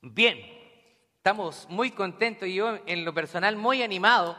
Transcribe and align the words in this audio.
Bien, 0.00 0.38
estamos 1.16 1.66
muy 1.68 1.90
contentos 1.90 2.46
y 2.46 2.54
yo 2.54 2.78
en 2.86 3.04
lo 3.04 3.12
personal 3.12 3.56
muy 3.56 3.82
animado 3.82 4.36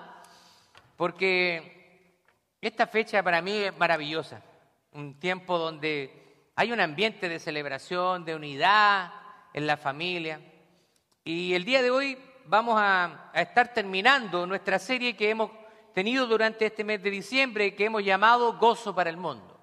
porque 0.96 2.16
esta 2.62 2.88
fecha 2.88 3.22
para 3.22 3.42
mí 3.42 3.52
es 3.52 3.78
maravillosa, 3.78 4.42
un 4.94 5.20
tiempo 5.20 5.58
donde 5.58 6.48
hay 6.56 6.72
un 6.72 6.80
ambiente 6.80 7.28
de 7.28 7.40
celebración, 7.40 8.24
de 8.24 8.36
unidad 8.36 9.12
en 9.54 9.68
la 9.68 9.76
familia 9.76 10.40
y 11.26 11.54
el 11.54 11.66
día 11.66 11.82
de 11.82 11.92
hoy 11.92 12.18
vamos 12.46 12.76
a, 12.78 13.30
estar 13.34 13.74
terminando 13.74 14.48
nuestra 14.48 14.80
serie 14.80 15.18
que 15.18 15.30
hemos 15.30 15.52
tenido 15.94 16.26
durante 16.26 16.68
este 16.68 16.86
mes 16.86 17.04
de 17.04 17.12
diciembre 17.12 17.76
que 17.76 17.84
hemos 17.84 18.06
llamado 18.06 18.58
Gozo 18.58 18.96
para 18.96 19.10
el 19.10 19.18
Mundo. 19.18 19.60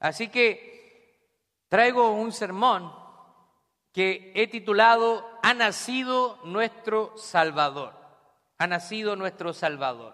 Así 0.00 0.28
que 0.28 1.28
traigo 1.68 2.12
un 2.12 2.32
sermón 2.32 3.05
que 3.96 4.30
he 4.34 4.46
titulado 4.46 5.26
Ha 5.42 5.54
nacido 5.54 6.38
nuestro 6.44 7.16
Salvador. 7.16 7.94
Ha 8.58 8.66
nacido 8.66 9.16
nuestro 9.16 9.54
Salvador. 9.54 10.12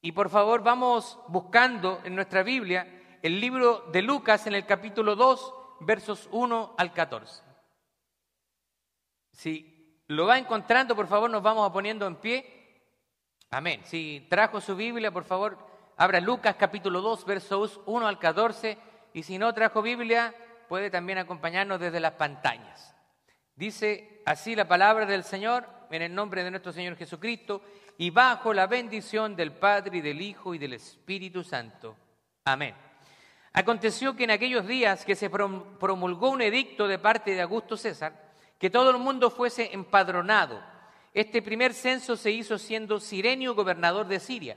Y 0.00 0.12
por 0.12 0.30
favor 0.30 0.62
vamos 0.62 1.18
buscando 1.28 2.00
en 2.04 2.14
nuestra 2.14 2.42
Biblia 2.42 3.18
el 3.20 3.38
libro 3.42 3.84
de 3.92 4.00
Lucas 4.00 4.46
en 4.46 4.54
el 4.54 4.64
capítulo 4.64 5.16
2, 5.16 5.54
versos 5.80 6.30
1 6.32 6.74
al 6.78 6.94
14. 6.94 7.42
Si 9.32 10.00
lo 10.06 10.24
va 10.24 10.38
encontrando, 10.38 10.96
por 10.96 11.08
favor 11.08 11.28
nos 11.28 11.42
vamos 11.42 11.68
a 11.68 11.72
poniendo 11.74 12.06
en 12.06 12.16
pie. 12.16 12.88
Amén. 13.50 13.82
Si 13.84 14.26
trajo 14.30 14.62
su 14.62 14.74
Biblia, 14.74 15.10
por 15.10 15.24
favor, 15.24 15.58
abra 15.98 16.20
Lucas 16.20 16.56
capítulo 16.58 17.02
2, 17.02 17.26
versos 17.26 17.80
1 17.84 18.06
al 18.06 18.18
14. 18.18 18.78
Y 19.12 19.24
si 19.24 19.36
no 19.36 19.52
trajo 19.52 19.82
Biblia, 19.82 20.34
puede 20.68 20.90
también 20.90 21.18
acompañarnos 21.18 21.80
desde 21.80 22.00
las 22.00 22.14
pantallas. 22.14 22.94
Dice 23.54 24.22
así 24.24 24.54
la 24.56 24.66
palabra 24.66 25.06
del 25.06 25.24
Señor 25.24 25.68
en 25.90 26.02
el 26.02 26.14
nombre 26.14 26.42
de 26.42 26.50
nuestro 26.50 26.72
Señor 26.72 26.96
Jesucristo 26.96 27.62
y 27.98 28.10
bajo 28.10 28.54
la 28.54 28.66
bendición 28.66 29.36
del 29.36 29.52
Padre 29.52 29.98
y 29.98 30.00
del 30.00 30.20
Hijo 30.20 30.54
y 30.54 30.58
del 30.58 30.72
Espíritu 30.72 31.44
Santo. 31.44 31.96
Amén. 32.44 32.74
Aconteció 33.52 34.16
que 34.16 34.24
en 34.24 34.30
aquellos 34.30 34.66
días 34.66 35.04
que 35.04 35.14
se 35.14 35.28
promulgó 35.28 36.30
un 36.30 36.40
edicto 36.40 36.88
de 36.88 36.98
parte 36.98 37.34
de 37.34 37.42
Augusto 37.42 37.76
César, 37.76 38.32
que 38.58 38.70
todo 38.70 38.90
el 38.90 38.98
mundo 38.98 39.30
fuese 39.30 39.70
empadronado. 39.74 40.62
Este 41.12 41.42
primer 41.42 41.74
censo 41.74 42.16
se 42.16 42.30
hizo 42.30 42.58
siendo 42.58 42.98
Sirenio 42.98 43.54
gobernador 43.54 44.06
de 44.06 44.20
Siria, 44.20 44.56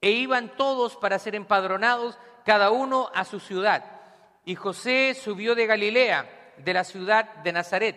e 0.00 0.10
iban 0.10 0.54
todos 0.56 0.96
para 0.96 1.18
ser 1.18 1.34
empadronados, 1.34 2.18
cada 2.44 2.70
uno 2.70 3.10
a 3.14 3.24
su 3.24 3.40
ciudad. 3.40 3.93
Y 4.44 4.54
José 4.54 5.14
subió 5.14 5.54
de 5.54 5.66
Galilea, 5.66 6.52
de 6.58 6.74
la 6.74 6.84
ciudad 6.84 7.36
de 7.36 7.52
Nazaret, 7.52 7.96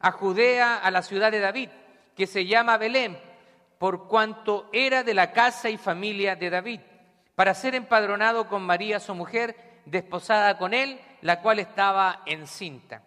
a 0.00 0.12
Judea, 0.12 0.78
a 0.78 0.90
la 0.90 1.02
ciudad 1.02 1.32
de 1.32 1.40
David, 1.40 1.70
que 2.16 2.26
se 2.26 2.46
llama 2.46 2.78
Belén, 2.78 3.18
por 3.78 4.08
cuanto 4.08 4.68
era 4.72 5.02
de 5.02 5.14
la 5.14 5.32
casa 5.32 5.70
y 5.70 5.76
familia 5.76 6.36
de 6.36 6.50
David, 6.50 6.80
para 7.34 7.54
ser 7.54 7.74
empadronado 7.74 8.48
con 8.48 8.62
María 8.62 9.00
su 9.00 9.14
mujer, 9.14 9.56
desposada 9.86 10.58
con 10.58 10.74
él, 10.74 11.00
la 11.22 11.40
cual 11.40 11.58
estaba 11.58 12.22
encinta. 12.26 13.02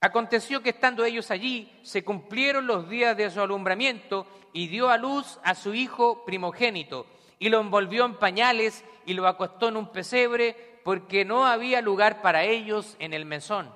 Aconteció 0.00 0.62
que 0.62 0.70
estando 0.70 1.04
ellos 1.04 1.30
allí, 1.30 1.80
se 1.82 2.04
cumplieron 2.04 2.66
los 2.66 2.88
días 2.88 3.16
de 3.16 3.30
su 3.30 3.40
alumbramiento 3.40 4.26
y 4.52 4.68
dio 4.68 4.90
a 4.90 4.98
luz 4.98 5.38
a 5.42 5.54
su 5.54 5.74
hijo 5.74 6.24
primogénito, 6.24 7.06
y 7.38 7.48
lo 7.48 7.60
envolvió 7.60 8.04
en 8.04 8.14
pañales 8.14 8.84
y 9.04 9.14
lo 9.14 9.26
acostó 9.26 9.68
en 9.68 9.76
un 9.76 9.92
pesebre 9.92 10.75
porque 10.86 11.24
no 11.24 11.44
había 11.44 11.80
lugar 11.80 12.22
para 12.22 12.44
ellos 12.44 12.94
en 13.00 13.12
el 13.12 13.24
mesón. 13.24 13.74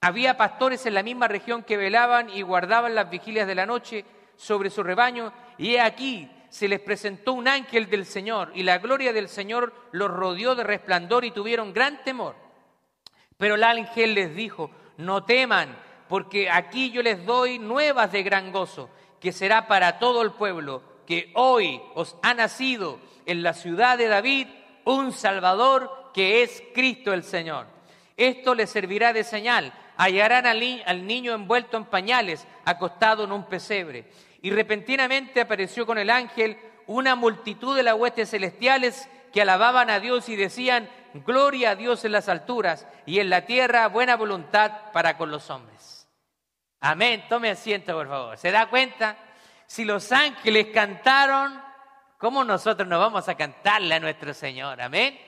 Había 0.00 0.36
pastores 0.36 0.86
en 0.86 0.94
la 0.94 1.02
misma 1.02 1.26
región 1.26 1.64
que 1.64 1.76
velaban 1.76 2.30
y 2.30 2.42
guardaban 2.42 2.94
las 2.94 3.10
vigilias 3.10 3.48
de 3.48 3.56
la 3.56 3.66
noche 3.66 4.04
sobre 4.36 4.70
su 4.70 4.84
rebaño, 4.84 5.32
y 5.58 5.74
he 5.74 5.80
aquí 5.80 6.30
se 6.48 6.68
les 6.68 6.78
presentó 6.78 7.32
un 7.32 7.48
ángel 7.48 7.90
del 7.90 8.06
Señor, 8.06 8.52
y 8.54 8.62
la 8.62 8.78
gloria 8.78 9.12
del 9.12 9.28
Señor 9.28 9.74
los 9.90 10.08
rodeó 10.08 10.54
de 10.54 10.62
resplandor 10.62 11.24
y 11.24 11.32
tuvieron 11.32 11.72
gran 11.72 12.04
temor. 12.04 12.36
Pero 13.36 13.56
el 13.56 13.64
ángel 13.64 14.14
les 14.14 14.32
dijo, 14.32 14.70
no 14.98 15.24
teman, 15.24 15.76
porque 16.08 16.48
aquí 16.48 16.92
yo 16.92 17.02
les 17.02 17.26
doy 17.26 17.58
nuevas 17.58 18.12
de 18.12 18.22
gran 18.22 18.52
gozo, 18.52 18.88
que 19.18 19.32
será 19.32 19.66
para 19.66 19.98
todo 19.98 20.22
el 20.22 20.30
pueblo, 20.30 20.80
que 21.08 21.32
hoy 21.34 21.82
os 21.96 22.16
ha 22.22 22.34
nacido 22.34 23.00
en 23.26 23.42
la 23.42 23.52
ciudad 23.52 23.98
de 23.98 24.06
David 24.06 24.46
un 24.84 25.10
Salvador 25.10 25.99
que 26.12 26.42
es 26.42 26.62
Cristo 26.74 27.12
el 27.12 27.22
Señor. 27.22 27.66
Esto 28.16 28.54
les 28.54 28.68
servirá 28.68 29.12
de 29.12 29.24
señal. 29.24 29.72
Hallarán 29.96 30.46
al, 30.46 31.06
niño 31.06 31.34
envuelto 31.34 31.76
en 31.76 31.86
pañales, 31.86 32.46
acostado 32.64 33.24
en 33.24 33.32
un 33.32 33.44
pesebre. 33.44 34.10
Y 34.42 34.50
repentinamente 34.50 35.40
apareció 35.40 35.86
con 35.86 35.98
el 35.98 36.10
ángel 36.10 36.58
una 36.86 37.14
multitud 37.14 37.76
de 37.76 37.82
las 37.82 37.94
huestes 37.94 38.30
celestiales 38.30 39.08
que 39.32 39.42
alababan 39.42 39.88
a 39.90 40.00
Dios 40.00 40.28
y 40.28 40.36
decían, 40.36 40.88
Gloria 41.14 41.70
a 41.70 41.76
Dios 41.76 42.04
en 42.04 42.12
las 42.12 42.28
alturas 42.28 42.86
y 43.04 43.20
en 43.20 43.30
la 43.30 43.46
tierra 43.46 43.88
buena 43.88 44.16
voluntad 44.16 44.92
para 44.92 45.16
con 45.16 45.30
los 45.30 45.50
hombres. 45.50 46.06
Amén. 46.80 47.24
Tome 47.28 47.50
asiento, 47.50 47.94
por 47.94 48.08
favor. 48.08 48.36
¿Se 48.36 48.50
da 48.50 48.68
cuenta? 48.68 49.16
Si 49.66 49.84
los 49.84 50.12
ángeles 50.12 50.68
cantaron, 50.72 51.60
¿cómo 52.18 52.44
nosotros 52.44 52.88
no 52.88 52.98
vamos 52.98 53.28
a 53.28 53.34
cantarle 53.34 53.94
a 53.94 54.00
nuestro 54.00 54.34
Señor? 54.34 54.80
Amén. 54.80 55.18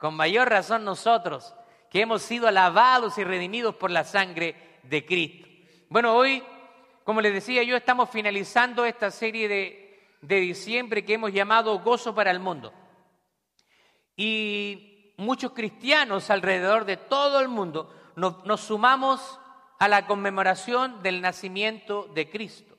Con 0.00 0.14
mayor 0.14 0.48
razón 0.48 0.82
nosotros, 0.82 1.54
que 1.90 2.00
hemos 2.00 2.22
sido 2.22 2.48
alabados 2.48 3.18
y 3.18 3.24
redimidos 3.24 3.74
por 3.74 3.90
la 3.90 4.02
sangre 4.02 4.78
de 4.82 5.04
Cristo. 5.04 5.46
Bueno, 5.90 6.14
hoy, 6.14 6.42
como 7.04 7.20
les 7.20 7.34
decía 7.34 7.62
yo, 7.64 7.76
estamos 7.76 8.08
finalizando 8.08 8.86
esta 8.86 9.10
serie 9.10 9.46
de, 9.46 10.08
de 10.22 10.36
diciembre 10.36 11.04
que 11.04 11.12
hemos 11.12 11.34
llamado 11.34 11.80
Gozo 11.80 12.14
para 12.14 12.30
el 12.30 12.40
Mundo. 12.40 12.72
Y 14.16 15.12
muchos 15.18 15.52
cristianos 15.52 16.30
alrededor 16.30 16.86
de 16.86 16.96
todo 16.96 17.38
el 17.38 17.48
mundo 17.48 17.94
nos, 18.16 18.42
nos 18.46 18.62
sumamos 18.62 19.38
a 19.78 19.86
la 19.86 20.06
conmemoración 20.06 21.02
del 21.02 21.20
nacimiento 21.20 22.08
de 22.14 22.30
Cristo. 22.30 22.74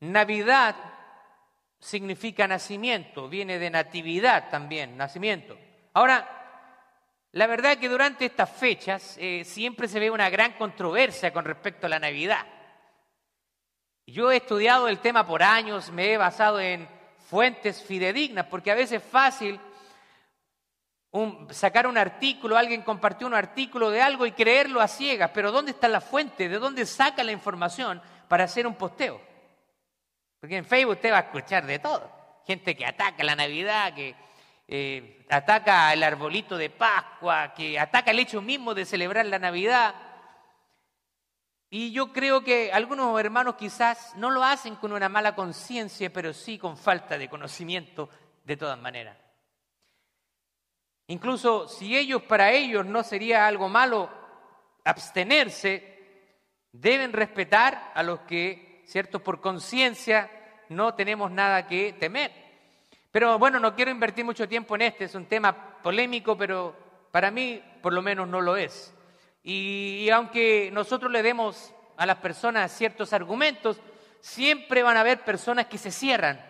Navidad 0.00 0.74
significa 1.80 2.46
nacimiento, 2.46 3.28
viene 3.28 3.58
de 3.58 3.70
natividad 3.70 4.50
también, 4.50 4.96
nacimiento. 4.96 5.56
Ahora, 5.94 6.40
la 7.32 7.46
verdad 7.46 7.72
es 7.72 7.78
que 7.78 7.88
durante 7.88 8.26
estas 8.26 8.50
fechas 8.50 9.16
eh, 9.18 9.44
siempre 9.44 9.88
se 9.88 9.98
ve 9.98 10.10
una 10.10 10.28
gran 10.28 10.52
controversia 10.52 11.32
con 11.32 11.44
respecto 11.44 11.86
a 11.86 11.90
la 11.90 11.98
Navidad. 11.98 12.46
Yo 14.06 14.30
he 14.30 14.36
estudiado 14.36 14.88
el 14.88 14.98
tema 14.98 15.26
por 15.26 15.42
años, 15.42 15.90
me 15.90 16.12
he 16.12 16.16
basado 16.16 16.60
en 16.60 16.88
fuentes 17.28 17.82
fidedignas, 17.82 18.46
porque 18.46 18.72
a 18.72 18.74
veces 18.74 19.02
es 19.02 19.08
fácil 19.08 19.58
sacar 21.50 21.86
un 21.86 21.98
artículo, 21.98 22.56
alguien 22.56 22.82
compartió 22.82 23.26
un 23.26 23.34
artículo 23.34 23.90
de 23.90 24.02
algo 24.02 24.26
y 24.26 24.32
creerlo 24.32 24.80
a 24.80 24.88
ciegas, 24.88 25.30
pero 25.32 25.50
¿dónde 25.50 25.72
está 25.72 25.88
la 25.88 26.00
fuente? 26.00 26.48
¿De 26.48 26.58
dónde 26.58 26.86
saca 26.86 27.24
la 27.24 27.32
información 27.32 28.00
para 28.28 28.44
hacer 28.44 28.66
un 28.66 28.74
posteo? 28.74 29.29
Porque 30.40 30.56
en 30.56 30.64
Facebook 30.64 30.96
usted 30.96 31.12
va 31.12 31.18
a 31.18 31.20
escuchar 31.20 31.66
de 31.66 31.78
todo. 31.78 32.10
Gente 32.46 32.74
que 32.74 32.86
ataca 32.86 33.22
la 33.22 33.36
Navidad, 33.36 33.94
que 33.94 34.14
eh, 34.66 35.26
ataca 35.28 35.92
el 35.92 36.02
arbolito 36.02 36.56
de 36.56 36.70
Pascua, 36.70 37.52
que 37.54 37.78
ataca 37.78 38.10
el 38.10 38.18
hecho 38.18 38.40
mismo 38.40 38.74
de 38.74 38.86
celebrar 38.86 39.26
la 39.26 39.38
Navidad. 39.38 39.94
Y 41.68 41.92
yo 41.92 42.12
creo 42.12 42.42
que 42.42 42.72
algunos 42.72 43.18
hermanos 43.20 43.56
quizás 43.56 44.16
no 44.16 44.30
lo 44.30 44.42
hacen 44.42 44.76
con 44.76 44.92
una 44.92 45.08
mala 45.08 45.34
conciencia, 45.34 46.12
pero 46.12 46.32
sí 46.32 46.58
con 46.58 46.76
falta 46.76 47.18
de 47.18 47.28
conocimiento 47.28 48.08
de 48.44 48.56
todas 48.56 48.78
maneras. 48.78 49.16
Incluso 51.08 51.68
si 51.68 51.96
ellos, 51.96 52.22
para 52.22 52.52
ellos 52.52 52.86
no 52.86 53.02
sería 53.02 53.46
algo 53.46 53.68
malo 53.68 54.08
abstenerse, 54.84 55.90
deben 56.72 57.12
respetar 57.12 57.92
a 57.94 58.02
los 58.02 58.20
que 58.20 58.69
¿cierto? 58.90 59.20
Por 59.20 59.40
conciencia 59.40 60.28
no 60.68 60.94
tenemos 60.94 61.30
nada 61.30 61.66
que 61.68 61.92
temer. 61.92 62.32
Pero 63.12 63.38
bueno, 63.38 63.60
no 63.60 63.74
quiero 63.76 63.92
invertir 63.92 64.24
mucho 64.24 64.48
tiempo 64.48 64.74
en 64.74 64.82
este, 64.82 65.04
es 65.04 65.14
un 65.14 65.26
tema 65.26 65.78
polémico, 65.80 66.36
pero 66.36 66.76
para 67.12 67.30
mí 67.30 67.62
por 67.80 67.92
lo 67.92 68.02
menos 68.02 68.26
no 68.26 68.40
lo 68.40 68.56
es. 68.56 68.92
Y, 69.44 70.10
aunque 70.10 70.70
nosotros 70.72 71.10
le 71.10 71.22
demos 71.22 71.72
a 71.96 72.04
las 72.04 72.16
personas 72.16 72.72
ciertos 72.72 73.12
argumentos, 73.12 73.80
siempre 74.20 74.82
van 74.82 74.96
a 74.96 75.00
haber 75.00 75.24
personas 75.24 75.66
que 75.66 75.78
se 75.78 75.92
cierran. 75.92 76.44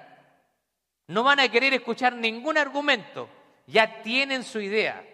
No 1.08 1.22
van 1.22 1.40
a 1.40 1.48
querer 1.50 1.74
escuchar 1.74 2.14
ningún 2.14 2.56
argumento, 2.56 3.28
ya 3.66 4.02
tienen 4.02 4.44
su 4.44 4.60
idea. 4.60 5.04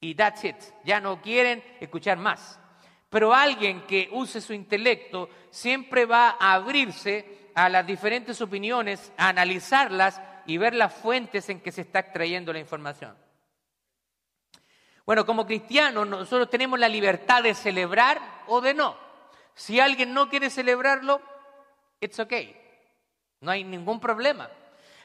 Y 0.00 0.14
that's 0.14 0.42
it, 0.44 0.56
ya 0.84 1.00
no 1.00 1.20
quieren 1.20 1.62
escuchar 1.80 2.16
más. 2.16 2.58
Pero 3.12 3.34
alguien 3.34 3.82
que 3.82 4.08
use 4.10 4.40
su 4.40 4.54
intelecto 4.54 5.28
siempre 5.50 6.06
va 6.06 6.38
a 6.40 6.54
abrirse 6.54 7.50
a 7.54 7.68
las 7.68 7.86
diferentes 7.86 8.40
opiniones, 8.40 9.12
a 9.18 9.28
analizarlas 9.28 10.18
y 10.46 10.56
ver 10.56 10.72
las 10.72 10.94
fuentes 10.94 11.46
en 11.50 11.60
que 11.60 11.72
se 11.72 11.82
está 11.82 11.98
extrayendo 11.98 12.54
la 12.54 12.58
información. 12.58 13.14
Bueno, 15.04 15.26
como 15.26 15.44
cristianos 15.44 16.08
nosotros 16.08 16.48
tenemos 16.48 16.78
la 16.78 16.88
libertad 16.88 17.42
de 17.42 17.52
celebrar 17.52 18.18
o 18.46 18.62
de 18.62 18.72
no. 18.72 18.96
Si 19.54 19.78
alguien 19.78 20.14
no 20.14 20.30
quiere 20.30 20.48
celebrarlo, 20.48 21.20
it's 22.00 22.18
okay. 22.18 22.56
No 23.40 23.50
hay 23.50 23.62
ningún 23.62 24.00
problema. 24.00 24.48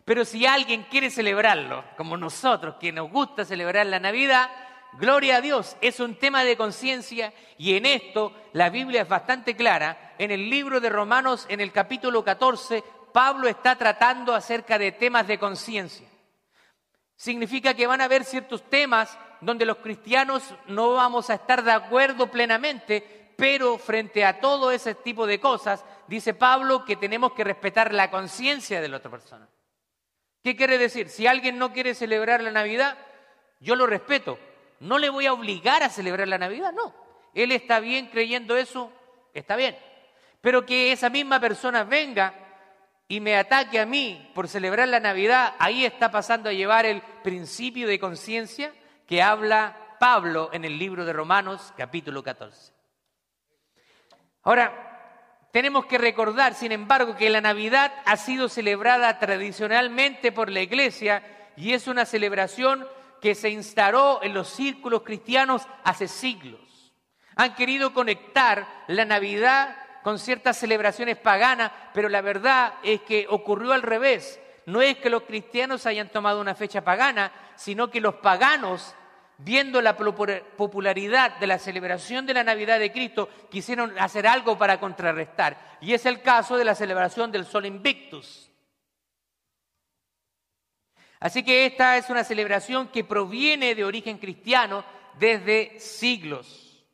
Pero 0.06 0.24
si 0.24 0.46
alguien 0.46 0.84
quiere 0.84 1.10
celebrarlo, 1.10 1.84
como 1.98 2.16
nosotros, 2.16 2.76
que 2.80 2.94
nos 2.94 3.12
gusta 3.12 3.44
celebrar 3.44 3.86
la 3.88 4.00
Navidad, 4.00 4.50
gloria 4.94 5.38
a 5.38 5.42
Dios, 5.42 5.78
es 5.82 6.00
un 6.00 6.16
tema 6.16 6.44
de 6.44 6.58
conciencia 6.58 7.34
y 7.58 7.76
en 7.76 7.86
esto 7.86 8.34
la 8.54 8.70
Biblia 8.70 9.02
es 9.02 9.10
bastante 9.10 9.56
clara. 9.56 10.16
En 10.18 10.32
el 10.32 10.50
libro 10.50 10.80
de 10.80 10.90
Romanos, 10.90 11.46
en 11.50 11.62
el 11.62 11.72
capítulo 11.72 12.24
14, 12.24 12.84
Pablo 13.14 13.48
está 13.48 13.76
tratando 13.76 14.34
acerca 14.34 14.78
de 14.78 14.92
temas 14.92 15.28
de 15.28 15.40
conciencia. 15.40 16.08
Significa 17.16 17.74
que 17.74 17.88
van 17.88 18.02
a 18.02 18.06
haber 18.06 18.24
ciertos 18.24 18.70
temas 18.70 19.18
donde 19.42 19.66
los 19.66 19.78
cristianos 19.78 20.44
no 20.68 20.94
vamos 20.94 21.30
a 21.30 21.36
estar 21.36 21.64
de 21.64 21.72
acuerdo 21.72 22.30
plenamente, 22.30 23.34
pero 23.36 23.78
frente 23.78 24.26
a 24.26 24.40
todo 24.40 24.72
ese 24.72 24.96
tipo 24.96 25.26
de 25.28 25.40
cosas, 25.40 25.84
dice 26.08 26.34
Pablo 26.34 26.86
que 26.86 26.96
tenemos 26.96 27.34
que 27.34 27.44
respetar 27.44 27.94
la 27.94 28.10
conciencia 28.10 28.82
de 28.82 28.88
la 28.88 28.98
otra 28.98 29.12
persona. 29.12 29.48
¿Qué 30.44 30.56
quiere 30.56 30.78
decir? 30.78 31.10
Si 31.10 31.28
alguien 31.28 31.58
no 31.58 31.74
quiere 31.74 31.94
celebrar 31.94 32.42
la 32.42 32.52
Navidad, 32.52 32.98
yo 33.60 33.76
lo 33.76 33.86
respeto. 33.86 34.40
No 34.80 34.98
le 34.98 35.10
voy 35.10 35.26
a 35.26 35.34
obligar 35.34 35.84
a 35.84 35.90
celebrar 35.90 36.28
la 36.28 36.38
Navidad, 36.38 36.72
no. 36.74 36.94
Él 37.34 37.52
está 37.52 37.80
bien 37.80 38.08
creyendo 38.08 38.58
eso, 38.58 38.92
está 39.34 39.56
bien. 39.56 39.78
Pero 40.42 40.66
que 40.66 40.92
esa 40.92 41.10
misma 41.10 41.40
persona 41.40 41.84
venga 41.84 42.34
y 43.08 43.20
me 43.20 43.38
ataque 43.38 43.80
a 43.80 43.86
mí 43.86 44.32
por 44.34 44.48
celebrar 44.48 44.88
la 44.88 45.00
Navidad, 45.00 45.54
ahí 45.60 45.86
está 45.86 46.12
pasando 46.12 46.50
a 46.50 46.54
llevar 46.54 46.86
el 46.86 47.02
principio 47.24 47.88
de 47.88 48.00
conciencia 48.00 48.74
que 49.06 49.22
habla 49.22 49.96
Pablo 50.00 50.50
en 50.54 50.66
el 50.66 50.78
libro 50.78 51.06
de 51.06 51.14
Romanos 51.14 51.74
capítulo 51.78 52.24
14. 52.24 52.74
Ahora, 54.44 54.88
tenemos 55.52 55.86
que 55.86 55.98
recordar, 55.98 56.54
sin 56.54 56.72
embargo, 56.72 57.16
que 57.16 57.30
la 57.30 57.42
Navidad 57.42 57.94
ha 58.06 58.18
sido 58.18 58.50
celebrada 58.50 59.18
tradicionalmente 59.20 60.32
por 60.32 60.52
la 60.52 60.62
Iglesia 60.62 61.24
y 61.56 61.74
es 61.74 61.88
una 61.88 62.06
celebración 62.06 62.88
que 63.28 63.36
se 63.36 63.50
instaló 63.50 64.24
en 64.24 64.34
los 64.34 64.48
círculos 64.48 65.02
cristianos 65.02 65.68
hace 65.84 66.08
siglos. 66.08 66.94
Han 67.36 67.56
querido 67.56 67.94
conectar 67.94 68.66
la 68.88 69.04
Navidad 69.04 69.76
con 70.02 70.18
ciertas 70.18 70.56
celebraciones 70.56 71.18
paganas, 71.18 71.74
pero 71.94 72.08
la 72.08 72.22
verdad 72.22 72.76
es 72.84 73.02
que 73.02 73.28
ocurrió 73.30 73.74
al 73.74 73.82
revés. 73.82 74.40
No 74.66 74.82
es 74.82 74.96
que 75.00 75.10
los 75.10 75.24
cristianos 75.24 75.86
hayan 75.86 76.08
tomado 76.08 76.40
una 76.40 76.56
fecha 76.56 76.86
pagana, 76.86 77.34
sino 77.58 77.90
que 77.90 78.00
los 78.00 78.16
paganos, 78.16 78.96
viendo 79.40 79.82
la 79.82 79.98
popularidad 79.98 81.38
de 81.38 81.48
la 81.48 81.60
celebración 81.60 82.26
de 82.26 82.34
la 82.34 82.46
Navidad 82.46 82.80
de 82.80 82.94
Cristo, 82.94 83.28
quisieron 83.52 83.94
hacer 84.00 84.26
algo 84.26 84.58
para 84.58 84.80
contrarrestar. 84.80 85.76
Y 85.82 85.94
es 85.94 86.06
el 86.06 86.22
caso 86.22 86.56
de 86.56 86.64
la 86.64 86.76
celebración 86.76 87.30
del 87.30 87.46
Sol 87.46 87.66
Invictus. 87.66 88.50
Así 91.20 91.44
que 91.44 91.66
esta 91.66 91.98
es 91.98 92.10
una 92.10 92.24
celebración 92.24 92.90
que 92.90 93.04
proviene 93.04 93.76
de 93.76 93.84
origen 93.84 94.18
cristiano 94.18 94.84
desde 95.20 95.80
siglos 95.80 96.86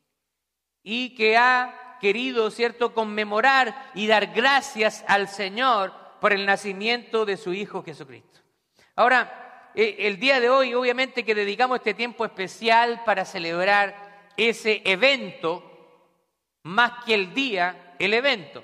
y 0.81 1.15
que 1.15 1.37
ha 1.37 1.97
querido, 1.99 2.51
¿cierto?, 2.51 2.93
conmemorar 2.93 3.91
y 3.95 4.07
dar 4.07 4.27
gracias 4.27 5.03
al 5.07 5.27
Señor 5.27 5.93
por 6.19 6.33
el 6.33 6.45
nacimiento 6.45 7.25
de 7.25 7.37
su 7.37 7.53
Hijo 7.53 7.83
Jesucristo. 7.83 8.39
Ahora, 8.95 9.71
eh, 9.75 9.95
el 9.99 10.19
día 10.19 10.39
de 10.39 10.49
hoy, 10.49 10.73
obviamente 10.73 11.25
que 11.25 11.35
dedicamos 11.35 11.77
este 11.77 11.93
tiempo 11.93 12.25
especial 12.25 13.03
para 13.05 13.25
celebrar 13.25 14.29
ese 14.37 14.81
evento, 14.85 15.63
más 16.63 17.03
que 17.05 17.13
el 17.13 17.33
día, 17.33 17.95
el 17.99 18.13
evento. 18.13 18.63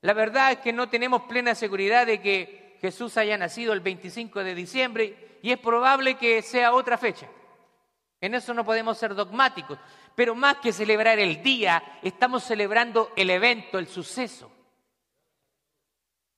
La 0.00 0.12
verdad 0.12 0.52
es 0.52 0.58
que 0.58 0.72
no 0.72 0.88
tenemos 0.88 1.22
plena 1.22 1.54
seguridad 1.54 2.06
de 2.06 2.20
que 2.20 2.67
Jesús 2.80 3.16
haya 3.16 3.36
nacido 3.36 3.72
el 3.72 3.80
25 3.80 4.44
de 4.44 4.54
diciembre 4.54 5.38
y 5.42 5.52
es 5.52 5.58
probable 5.58 6.16
que 6.16 6.42
sea 6.42 6.72
otra 6.72 6.98
fecha. 6.98 7.28
En 8.20 8.34
eso 8.34 8.52
no 8.52 8.64
podemos 8.64 8.98
ser 8.98 9.14
dogmáticos, 9.14 9.78
pero 10.14 10.34
más 10.34 10.56
que 10.56 10.72
celebrar 10.72 11.18
el 11.18 11.42
día, 11.42 12.00
estamos 12.02 12.42
celebrando 12.42 13.12
el 13.16 13.30
evento, 13.30 13.78
el 13.78 13.86
suceso, 13.86 14.50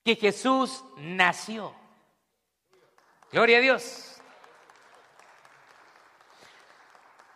que 0.05 0.17
Jesús 0.17 0.85
nació. 0.99 1.75
Gloria 3.33 3.59
a 3.59 3.61
Dios. 3.61 4.21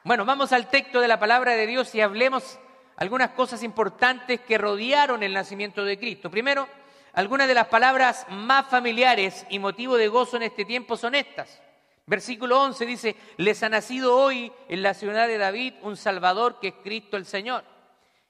Bueno, 0.03 0.27
vamos 0.27 0.53
al 0.53 0.69
texto 0.69 1.01
de 1.01 1.09
la 1.09 1.19
palabra 1.19 1.53
de 1.53 1.67
Dios 1.67 1.95
y 1.95 2.03
hablemos 2.03 2.59
algunas 2.97 3.31
cosas 3.31 3.63
importantes 3.63 4.41
que 4.41 4.59
rodearon 4.59 5.23
el 5.23 5.33
nacimiento 5.33 5.83
de 5.85 5.99
Cristo. 5.99 6.31
Primero, 6.31 6.69
algunas 7.15 7.49
de 7.49 7.55
las 7.55 7.69
palabras 7.69 8.27
más 8.29 8.67
familiares 8.67 9.47
y 9.49 9.59
motivo 9.59 9.97
de 9.97 10.09
gozo 10.09 10.37
en 10.37 10.45
este 10.45 10.65
tiempo 10.65 10.97
son 10.97 11.15
estas. 11.15 11.61
Versículo 12.07 12.61
11 12.61 12.87
dice, 12.87 13.17
les 13.39 13.63
ha 13.63 13.69
nacido 13.69 14.17
hoy 14.17 14.53
en 14.69 14.83
la 14.83 14.95
ciudad 14.95 15.27
de 15.27 15.39
David 15.39 15.75
un 15.83 15.97
Salvador 15.97 16.59
que 16.61 16.69
es 16.69 16.75
Cristo 16.83 17.17
el 17.17 17.25
Señor. 17.25 17.65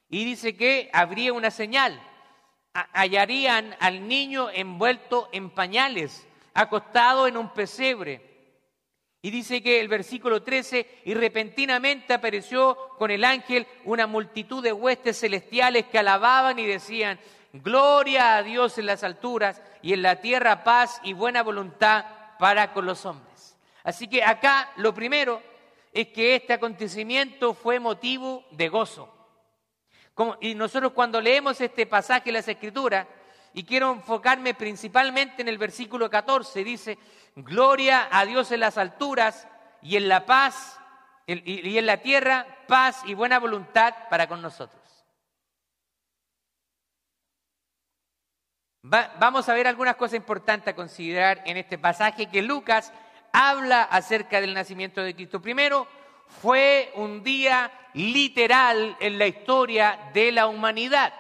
Y 0.09 0.25
dice 0.25 0.57
que 0.57 0.91
habría 0.93 1.33
una 1.33 1.51
señal, 1.51 2.01
hallarían 2.93 3.75
al 3.81 4.07
niño 4.07 4.49
envuelto 4.51 5.29
en 5.33 5.51
pañales 5.51 6.27
acostado 6.55 7.27
en 7.27 7.37
un 7.37 7.53
pesebre. 7.53 8.21
Y 9.23 9.31
dice 9.31 9.63
que 9.63 9.81
el 9.81 9.89
versículo 9.89 10.43
13, 10.43 11.01
y 11.07 11.15
repentinamente 11.15 12.13
apareció 12.13 12.77
con 12.99 13.11
el 13.11 13.25
ángel 13.25 13.67
una 13.85 14.07
multitud 14.07 14.63
de 14.63 14.73
huestes 14.73 15.19
celestiales 15.19 15.87
que 15.87 15.99
alababan 15.99 16.59
y 16.59 16.67
decían, 16.67 17.19
gloria 17.55 18.37
a 18.37 18.43
Dios 18.43 18.79
en 18.79 18.87
las 18.87 19.05
alturas 19.05 19.63
y 19.81 19.93
en 19.93 20.03
la 20.03 20.21
tierra 20.21 20.65
paz 20.65 21.01
y 21.05 21.13
buena 21.13 21.43
voluntad 21.43 22.05
para 22.39 22.73
con 22.73 22.85
los 22.85 23.07
hombres. 23.07 23.57
Así 23.85 24.09
que 24.09 24.25
acá 24.25 24.71
lo 24.77 24.93
primero 24.93 25.41
es 25.93 26.09
que 26.09 26.35
este 26.35 26.53
acontecimiento 26.53 27.55
fue 27.55 27.79
motivo 27.79 28.45
de 28.51 28.69
gozo. 28.69 29.11
y 30.41 30.55
nosotros 30.55 30.93
cuando 30.93 31.21
leemos 31.21 31.61
este 31.61 31.87
pasaje 31.87 32.27
de 32.27 32.33
las 32.33 32.49
Escrituras, 32.49 33.07
y 33.57 33.63
quiero 33.63 33.93
enfocarme 33.93 34.55
principalmente 34.55 35.43
en 35.43 35.49
el 35.49 35.59
versículo 35.59 36.11
14. 36.11 36.65
Dice, 36.65 36.99
gloria 37.37 38.09
a 38.11 38.27
Dios 38.27 38.51
en 38.51 38.61
las 38.61 38.77
alturas 38.77 39.47
y 39.81 39.97
en 39.97 40.09
la 40.09 40.27
paz, 40.27 40.81
y 41.27 41.79
en 41.79 41.87
la 41.87 41.99
tierra, 41.99 42.47
paz 42.67 43.03
y 43.07 43.15
buena 43.15 43.39
voluntad 43.39 43.95
para 44.11 44.27
con 44.27 44.43
nosotros. 44.43 44.84
Vamos 48.85 49.49
a 49.49 49.55
ver 49.55 49.67
algunas 49.67 49.97
cosas 49.97 50.17
importantes 50.17 50.69
a 50.69 50.77
considerar 50.77 51.43
en 51.47 51.57
este 51.57 51.79
pasaje 51.79 52.27
que 52.27 52.43
Lucas 52.43 52.93
habla 53.33 53.83
acerca 53.83 54.41
del 54.41 54.53
nacimiento 54.53 55.01
de 55.03 55.15
Cristo. 55.15 55.41
Primero, 55.41 55.89
fue 56.43 56.93
un 56.97 57.23
día 57.23 57.71
literal 57.95 58.97
en 59.01 59.19
la 59.19 59.27
historia 59.27 60.11
de 60.13 60.33
la 60.33 60.47
humanidad. 60.49 61.15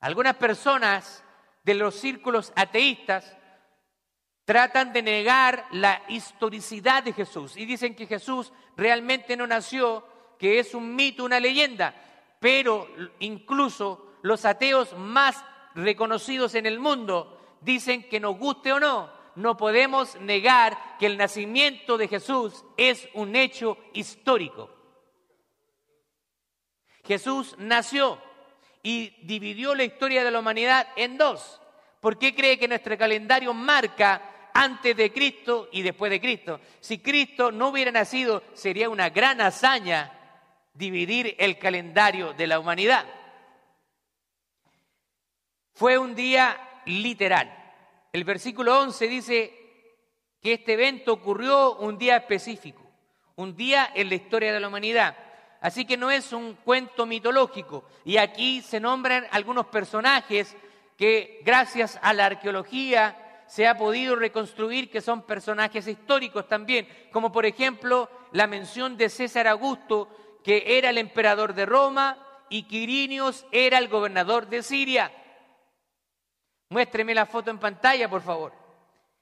Algunas 0.00 0.34
personas 0.36 1.22
de 1.62 1.74
los 1.74 1.94
círculos 1.94 2.52
ateístas 2.56 3.36
tratan 4.44 4.92
de 4.92 5.02
negar 5.02 5.66
la 5.70 6.02
historicidad 6.08 7.04
de 7.04 7.12
Jesús 7.12 7.56
y 7.56 7.66
dicen 7.66 7.94
que 7.94 8.06
Jesús 8.06 8.52
realmente 8.76 9.36
no 9.36 9.46
nació, 9.46 10.06
que 10.38 10.58
es 10.58 10.74
un 10.74 10.94
mito, 10.94 11.24
una 11.24 11.40
leyenda, 11.40 11.94
pero 12.40 12.88
incluso 13.20 14.18
los 14.22 14.44
ateos 14.44 14.96
más 14.96 15.44
reconocidos 15.76 16.56
en 16.56 16.66
el 16.66 16.80
mundo 16.80 17.58
dicen 17.60 18.08
que 18.08 18.18
nos 18.18 18.36
guste 18.36 18.72
o 18.72 18.80
no, 18.80 19.10
no 19.36 19.56
podemos 19.56 20.18
negar 20.20 20.96
que 20.98 21.06
el 21.06 21.16
nacimiento 21.16 21.96
de 21.96 22.08
Jesús 22.08 22.64
es 22.76 23.08
un 23.14 23.36
hecho 23.36 23.78
histórico. 23.92 24.70
Jesús 27.04 27.54
nació, 27.58 28.18
y 28.86 29.12
dividió 29.22 29.74
la 29.74 29.82
historia 29.82 30.22
de 30.22 30.30
la 30.30 30.38
humanidad 30.38 30.86
en 30.94 31.18
dos. 31.18 31.60
¿Por 31.98 32.20
qué 32.20 32.36
cree 32.36 32.56
que 32.56 32.68
nuestro 32.68 32.96
calendario 32.96 33.52
marca 33.52 34.50
antes 34.54 34.96
de 34.96 35.12
Cristo 35.12 35.68
y 35.72 35.82
después 35.82 36.08
de 36.08 36.20
Cristo? 36.20 36.60
Si 36.78 36.98
Cristo 36.98 37.50
no 37.50 37.70
hubiera 37.70 37.90
nacido, 37.90 38.44
sería 38.52 38.88
una 38.88 39.10
gran 39.10 39.40
hazaña 39.40 40.12
dividir 40.72 41.34
el 41.40 41.58
calendario 41.58 42.32
de 42.34 42.46
la 42.46 42.60
humanidad. 42.60 43.06
Fue 45.76 45.98
un 45.98 46.14
día 46.14 46.58
literal. 46.86 47.54
El 48.10 48.24
versículo 48.24 48.80
11 48.80 49.08
dice 49.08 49.52
que 50.40 50.54
este 50.54 50.72
evento 50.72 51.12
ocurrió 51.12 51.76
un 51.76 51.98
día 51.98 52.16
específico, 52.16 52.80
un 53.34 53.54
día 53.54 53.90
en 53.94 54.08
la 54.08 54.14
historia 54.14 54.54
de 54.54 54.60
la 54.60 54.68
humanidad. 54.68 55.14
Así 55.60 55.84
que 55.84 55.98
no 55.98 56.10
es 56.10 56.32
un 56.32 56.54
cuento 56.54 57.04
mitológico. 57.04 57.84
Y 58.06 58.16
aquí 58.16 58.62
se 58.62 58.80
nombran 58.80 59.26
algunos 59.30 59.66
personajes 59.66 60.56
que 60.96 61.42
gracias 61.44 61.98
a 62.00 62.14
la 62.14 62.24
arqueología 62.24 63.42
se 63.46 63.66
ha 63.66 63.76
podido 63.76 64.16
reconstruir 64.16 64.90
que 64.90 65.02
son 65.02 65.24
personajes 65.24 65.86
históricos 65.86 66.48
también, 66.48 66.88
como 67.12 67.30
por 67.30 67.44
ejemplo 67.44 68.08
la 68.32 68.46
mención 68.46 68.96
de 68.96 69.10
César 69.10 69.46
Augusto, 69.46 70.08
que 70.42 70.78
era 70.78 70.88
el 70.88 70.96
emperador 70.96 71.52
de 71.52 71.66
Roma, 71.66 72.16
y 72.48 72.62
Quirinios 72.62 73.44
era 73.52 73.76
el 73.76 73.88
gobernador 73.88 74.48
de 74.48 74.62
Siria. 74.62 75.12
Muéstreme 76.68 77.14
la 77.14 77.26
foto 77.26 77.50
en 77.50 77.58
pantalla, 77.58 78.08
por 78.08 78.22
favor. 78.22 78.52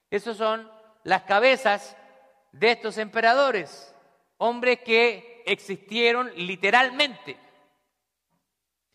Esas 0.09 0.37
son 0.37 0.69
las 1.03 1.23
cabezas 1.23 1.95
de 2.51 2.71
estos 2.71 2.97
emperadores, 2.97 3.93
hombres 4.37 4.79
que 4.79 5.43
existieron 5.45 6.31
literalmente. 6.35 7.37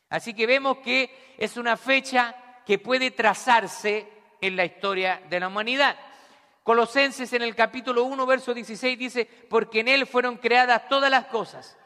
Así 0.08 0.34
que 0.34 0.46
vemos 0.46 0.78
que 0.78 1.34
es 1.38 1.56
una 1.56 1.76
fecha 1.76 2.34
que 2.66 2.78
puede 2.78 3.12
trazarse 3.12 4.08
en 4.40 4.56
la 4.56 4.64
historia 4.64 5.22
de 5.28 5.40
la 5.40 5.48
humanidad. 5.48 5.96
Colosenses 6.62 7.32
en 7.32 7.42
el 7.42 7.54
capítulo 7.54 8.04
1, 8.04 8.26
verso 8.26 8.52
16 8.52 8.98
dice, 8.98 9.28
porque 9.48 9.80
en 9.80 9.88
Él 9.88 10.06
fueron 10.06 10.36
creadas 10.36 10.88
todas 10.88 11.10
las 11.10 11.26
cosas, 11.26 11.78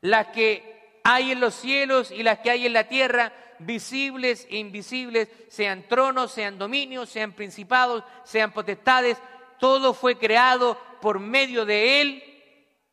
las 0.00 0.28
que 0.28 1.00
hay 1.04 1.32
en 1.32 1.40
los 1.40 1.54
cielos 1.54 2.10
y 2.10 2.22
las 2.22 2.38
que 2.38 2.50
hay 2.50 2.66
en 2.66 2.72
la 2.72 2.88
tierra, 2.88 3.32
visibles 3.58 4.46
e 4.50 4.58
invisibles, 4.58 5.28
sean 5.48 5.86
tronos, 5.88 6.32
sean 6.32 6.58
dominios, 6.58 7.08
sean 7.08 7.32
principados, 7.32 8.04
sean 8.24 8.52
potestades, 8.52 9.18
todo 9.58 9.94
fue 9.94 10.18
creado 10.18 10.78
por 11.00 11.20
medio 11.20 11.64
de 11.64 12.00
Él 12.00 12.22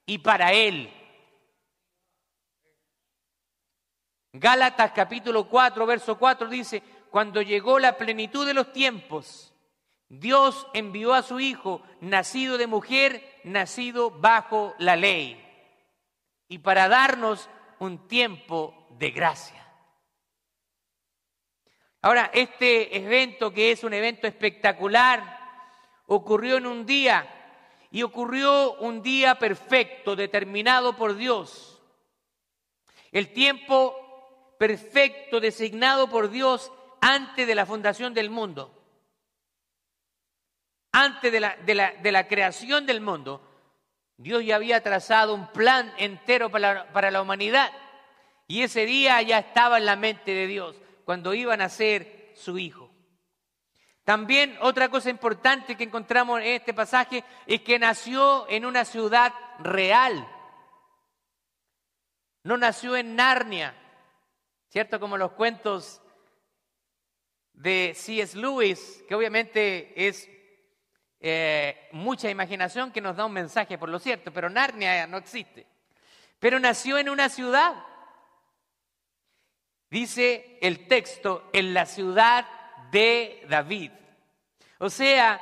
y 0.06 0.20
para 0.20 0.53
Él. 0.53 0.91
Gálatas 4.34 4.91
capítulo 4.94 5.48
4, 5.48 5.86
verso 5.86 6.18
4 6.18 6.48
dice, 6.48 6.82
cuando 7.10 7.41
llegó 7.41 7.80
la 7.80 7.98
plenitud 7.98 8.46
de 8.46 8.53
los 8.53 8.72
tiempos, 8.72 9.53
Dios 10.08 10.68
envió 10.74 11.13
a 11.13 11.22
su 11.22 11.39
Hijo, 11.39 11.82
nacido 12.00 12.58
de 12.58 12.68
mujer, 12.68 13.39
nacido 13.44 14.12
bajo 14.12 14.74
la 14.77 14.96
ley, 14.96 15.41
y 16.48 16.60
para 16.60 16.88
darnos 16.88 17.50
un 17.80 18.08
tiempo 18.08 18.88
de 18.91 19.12
gracia. 19.12 19.71
Ahora, 22.01 22.31
este 22.34 22.98
evento 22.98 23.53
que 23.53 23.72
es 23.72 23.84
un 23.84 23.93
evento 23.93 24.27
espectacular, 24.27 25.39
ocurrió 26.08 26.58
en 26.58 26.65
un 26.65 26.86
día 26.86 27.27
y 27.91 28.03
ocurrió 28.03 28.74
un 28.75 29.01
día 29.01 29.36
perfecto, 29.36 30.15
determinado 30.15 30.96
por 30.96 31.15
Dios. 31.15 31.79
El 33.12 33.34
tiempo 33.34 34.55
perfecto 34.58 35.39
designado 35.39 36.10
por 36.10 36.29
Dios 36.29 36.72
antes 37.01 37.46
de 37.48 37.55
la 37.55 37.65
fundación 37.65 38.13
del 38.13 38.29
mundo. 38.29 38.77
Antes 40.93 41.31
de 41.31 42.12
la, 42.12 42.27
creación 42.27 42.86
del 42.86 43.01
mundo, 43.01 43.41
Dios 44.17 44.43
ya 44.43 44.55
había 44.55 44.84
trazado 44.84 45.34
un 45.34 45.51
plan 45.51 45.93
entero 45.98 46.50
para 46.50 47.12
la 47.12 47.22
humanidad. 47.22 47.72
Y 48.48 48.63
ese 48.63 48.86
día 48.86 49.22
ya 49.22 49.39
estaba 49.39 49.77
en 49.77 49.86
la 49.86 49.96
mente 49.96 50.34
de 50.34 50.48
Dios, 50.48 50.75
cuando 51.12 51.34
iban 51.34 51.60
a 51.60 51.68
ser 51.68 52.32
su 52.36 52.58
hijo. 52.58 52.89
También 54.06 54.58
otra 54.62 54.88
cosa 54.88 55.10
importante 55.10 55.75
que 55.75 55.84
encontramos 55.84 56.39
en 56.39 56.48
este 56.48 56.74
pasaje 56.74 57.25
es 57.46 57.60
que 57.63 57.77
nació 57.77 58.50
en 58.50 58.65
una 58.65 58.86
ciudad 58.86 59.34
real. 59.60 60.25
No 62.44 62.56
nació 62.56 62.96
en 62.96 63.18
Narnia, 63.18 63.75
¿cierto? 64.70 65.01
Como 65.01 65.18
los 65.18 65.34
cuentos 65.34 66.01
de 67.51 67.91
C.S. 67.94 68.38
Lewis, 68.38 69.03
que 69.06 69.15
obviamente 69.15 70.08
es 70.08 70.30
eh, 71.20 71.89
mucha 71.91 72.30
imaginación 72.30 72.94
que 72.94 73.01
nos 73.01 73.18
da 73.18 73.25
un 73.25 73.34
mensaje, 73.34 73.77
por 73.77 73.89
lo 73.89 74.00
cierto, 74.00 74.32
pero 74.32 74.50
Narnia 74.50 75.06
no 75.08 75.18
existe. 75.18 75.68
Pero 76.39 76.58
nació 76.58 76.98
en 77.00 77.10
una 77.10 77.27
ciudad. 77.27 77.90
Dice 79.91 80.57
el 80.62 80.88
texto, 80.88 81.50
en 81.51 81.74
la 81.74 81.86
ciudad 81.86 82.48
de 82.91 83.45
David. 83.50 83.91
O 84.79 84.89
sea, 84.89 85.41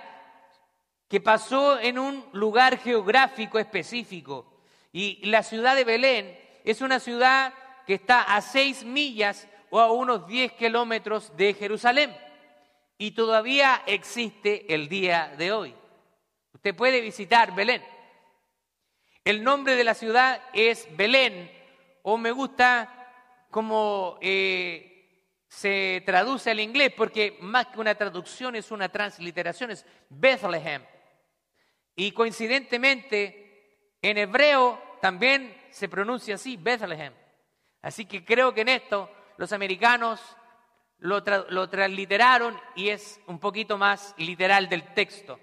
que 1.08 1.22
pasó 1.22 1.80
en 1.80 2.00
un 2.00 2.26
lugar 2.34 2.80
geográfico 2.80 3.60
específico. 3.60 4.62
Y 4.92 5.24
la 5.28 5.44
ciudad 5.44 5.76
de 5.76 5.84
Belén 5.84 6.40
es 6.64 6.82
una 6.82 7.00
ciudad 7.00 7.54
que 7.86 7.94
está 7.94 8.22
a 8.24 8.42
seis 8.42 8.84
millas 8.84 9.48
o 9.70 9.80
a 9.80 9.92
unos 9.92 10.28
diez 10.28 10.52
kilómetros 10.54 11.36
de 11.38 11.54
Jerusalén. 11.54 12.18
Y 12.98 13.12
todavía 13.12 13.84
existe 13.86 14.74
el 14.74 14.90
día 14.90 15.34
de 15.38 15.52
hoy. 15.52 15.76
Usted 16.54 16.76
puede 16.76 17.02
visitar 17.02 17.54
Belén. 17.54 17.84
El 19.24 19.44
nombre 19.44 19.76
de 19.76 19.84
la 19.84 19.94
ciudad 19.94 20.42
es 20.54 20.88
Belén, 20.98 21.52
o 22.02 22.18
me 22.18 22.32
gusta 22.32 22.99
como 23.50 24.18
eh, 24.22 25.00
se 25.48 26.04
traduce 26.06 26.52
al 26.52 26.60
inglés 26.60 26.94
porque 26.96 27.38
más 27.42 27.68
que 27.68 27.80
una 27.80 27.96
traducción 27.96 28.56
es 28.56 28.72
una 28.72 28.90
transliteración, 28.90 29.72
es 29.72 29.86
Bethlehem. 30.10 30.84
Y 31.96 32.12
coincidentemente 32.12 33.98
en 34.02 34.18
hebreo 34.18 34.82
también 35.02 35.56
se 35.72 35.90
pronuncia 35.90 36.36
así, 36.36 36.58
Bethlehem. 36.58 37.14
Así 37.82 38.06
que 38.06 38.24
creo 38.24 38.54
que 38.54 38.62
en 38.62 38.70
esto 38.70 39.10
los 39.38 39.52
americanos 39.54 40.22
lo, 40.98 41.24
lo 41.50 41.70
transliteraron 41.70 42.60
y 42.76 42.90
es 42.90 43.20
un 43.28 43.40
poquito 43.40 43.78
más 43.78 44.14
literal 44.18 44.70
del 44.70 44.94
texto. 44.94 45.40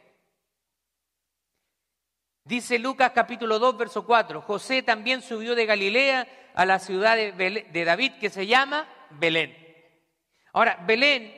Dice 2.46 2.78
Lucas 2.78 3.10
capítulo 3.12 3.58
2, 3.58 3.76
verso 3.76 4.06
4, 4.06 4.40
José 4.40 4.80
también 4.82 5.20
subió 5.20 5.56
de 5.56 5.66
Galilea 5.66 6.28
a 6.54 6.64
la 6.64 6.78
ciudad 6.78 7.16
de 7.16 7.84
David 7.84 8.12
que 8.20 8.30
se 8.30 8.46
llama 8.46 8.88
Belén 9.10 9.52
Ahora, 10.52 10.78
Belén 10.86 11.34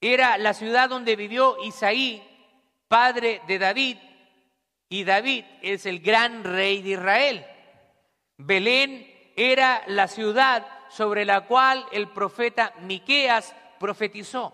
era 0.00 0.36
la 0.36 0.54
ciudad 0.54 0.88
donde 0.88 1.14
vivió 1.14 1.56
Isaí, 1.64 2.20
padre 2.88 3.42
de 3.46 3.60
David, 3.60 3.96
y 4.88 5.04
David 5.04 5.44
es 5.62 5.86
el 5.86 6.00
gran 6.00 6.42
rey 6.42 6.82
de 6.82 6.90
Israel. 6.90 7.46
Belén 8.36 9.32
era 9.36 9.84
la 9.86 10.08
ciudad 10.08 10.66
sobre 10.90 11.24
la 11.24 11.42
cual 11.42 11.86
el 11.92 12.08
profeta 12.08 12.74
Miqueas 12.80 13.54
profetizó. 13.78 14.52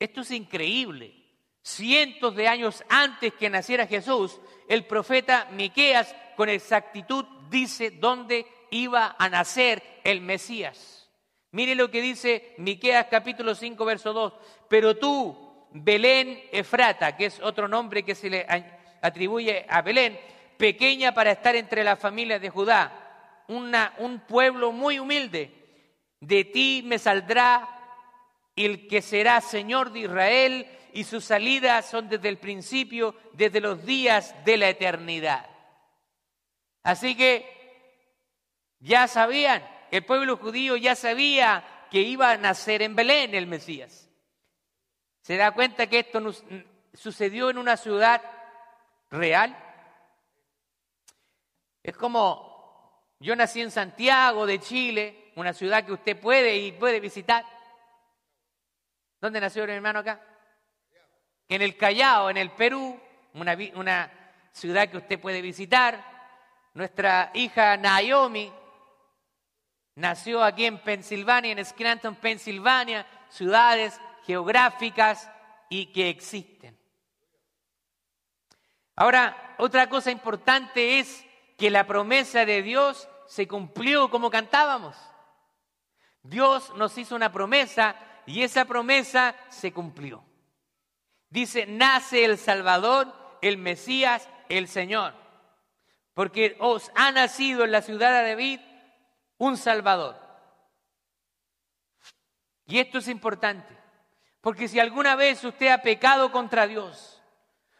Esto 0.00 0.22
es 0.22 0.32
increíble. 0.32 1.27
Cientos 1.68 2.34
de 2.34 2.48
años 2.48 2.82
antes 2.88 3.34
que 3.34 3.50
naciera 3.50 3.86
Jesús, 3.86 4.40
el 4.70 4.86
profeta 4.86 5.48
Miqueas 5.52 6.16
con 6.34 6.48
exactitud 6.48 7.26
dice 7.50 7.90
dónde 7.90 8.46
iba 8.70 9.14
a 9.18 9.28
nacer 9.28 9.82
el 10.02 10.22
Mesías. 10.22 11.10
Mire 11.50 11.74
lo 11.74 11.90
que 11.90 12.00
dice 12.00 12.54
Miqueas 12.56 13.08
capítulo 13.10 13.54
5 13.54 13.84
verso 13.84 14.14
2. 14.14 14.32
Pero 14.66 14.96
tú, 14.96 15.68
Belén 15.72 16.42
Efrata, 16.52 17.14
que 17.18 17.26
es 17.26 17.38
otro 17.40 17.68
nombre 17.68 18.02
que 18.02 18.14
se 18.14 18.30
le 18.30 18.46
atribuye 19.02 19.66
a 19.68 19.82
Belén, 19.82 20.18
pequeña 20.56 21.12
para 21.12 21.32
estar 21.32 21.54
entre 21.54 21.84
las 21.84 21.98
familias 21.98 22.40
de 22.40 22.48
Judá, 22.48 23.44
una, 23.46 23.92
un 23.98 24.20
pueblo 24.20 24.72
muy 24.72 24.98
humilde, 24.98 25.52
de 26.18 26.44
ti 26.44 26.82
me 26.86 26.98
saldrá 26.98 27.68
el 28.56 28.88
que 28.88 29.02
será 29.02 29.42
Señor 29.42 29.92
de 29.92 30.00
Israel 30.00 30.77
y 30.92 31.04
sus 31.04 31.24
salidas 31.24 31.88
son 31.88 32.08
desde 32.08 32.28
el 32.28 32.38
principio, 32.38 33.14
desde 33.32 33.60
los 33.60 33.84
días 33.84 34.34
de 34.44 34.56
la 34.56 34.68
eternidad. 34.68 35.48
Así 36.82 37.16
que 37.16 37.58
ya 38.80 39.08
sabían, 39.08 39.66
el 39.90 40.04
pueblo 40.04 40.36
judío 40.36 40.76
ya 40.76 40.94
sabía 40.94 41.86
que 41.90 42.00
iba 42.00 42.30
a 42.30 42.36
nacer 42.36 42.82
en 42.82 42.94
Belén 42.94 43.34
el 43.34 43.46
Mesías. 43.46 44.08
¿Se 45.22 45.36
da 45.36 45.52
cuenta 45.52 45.86
que 45.86 46.00
esto 46.00 46.20
sucedió 46.94 47.50
en 47.50 47.58
una 47.58 47.76
ciudad 47.76 48.22
real? 49.10 49.56
Es 51.82 51.96
como 51.96 52.48
yo 53.20 53.34
nací 53.34 53.60
en 53.60 53.70
Santiago 53.70 54.46
de 54.46 54.60
Chile, 54.60 55.32
una 55.36 55.52
ciudad 55.52 55.84
que 55.84 55.92
usted 55.92 56.18
puede 56.18 56.56
y 56.56 56.72
puede 56.72 57.00
visitar. 57.00 57.44
¿Dónde 59.20 59.40
nació 59.40 59.66
mi 59.66 59.72
hermano 59.72 59.98
acá? 59.98 60.20
En 61.48 61.62
el 61.62 61.76
Callao, 61.76 62.30
en 62.30 62.36
el 62.36 62.50
Perú, 62.50 63.00
una, 63.34 63.56
una 63.74 64.12
ciudad 64.52 64.88
que 64.88 64.98
usted 64.98 65.20
puede 65.20 65.42
visitar. 65.42 66.16
Nuestra 66.74 67.30
hija 67.34 67.76
Naomi 67.76 68.52
Nació 69.98 70.44
aquí 70.44 70.64
en 70.64 70.78
Pensilvania, 70.78 71.50
en 71.50 71.64
Scranton, 71.64 72.14
Pensilvania, 72.14 73.04
ciudades 73.30 74.00
geográficas 74.24 75.28
y 75.68 75.86
que 75.86 76.08
existen. 76.08 76.78
Ahora, 78.94 79.56
otra 79.58 79.88
cosa 79.88 80.12
importante 80.12 81.00
es 81.00 81.26
que 81.56 81.68
la 81.68 81.84
promesa 81.84 82.44
de 82.44 82.62
Dios 82.62 83.08
se 83.26 83.48
cumplió 83.48 84.08
como 84.08 84.30
cantábamos. 84.30 84.96
Dios 86.22 86.72
nos 86.76 86.96
hizo 86.96 87.16
una 87.16 87.32
promesa 87.32 87.96
y 88.24 88.44
esa 88.44 88.66
promesa 88.66 89.34
se 89.48 89.72
cumplió. 89.72 90.22
Dice, 91.30 91.66
nace 91.66 92.24
el 92.24 92.38
Salvador, 92.38 93.12
el 93.42 93.58
Mesías, 93.58 94.28
el 94.48 94.68
Señor. 94.68 95.14
Porque 96.14 96.56
os 96.58 96.90
ha 96.94 97.12
nacido 97.12 97.64
en 97.64 97.72
la 97.72 97.82
ciudad 97.82 98.10
de 98.10 98.28
David 98.30 98.60
un 99.38 99.56
Salvador. 99.56 100.16
Y 102.66 102.78
esto 102.80 102.98
es 102.98 103.08
importante, 103.08 103.74
porque 104.42 104.68
si 104.68 104.78
alguna 104.78 105.16
vez 105.16 105.42
usted 105.42 105.68
ha 105.68 105.80
pecado 105.80 106.30
contra 106.30 106.66
Dios, 106.66 107.22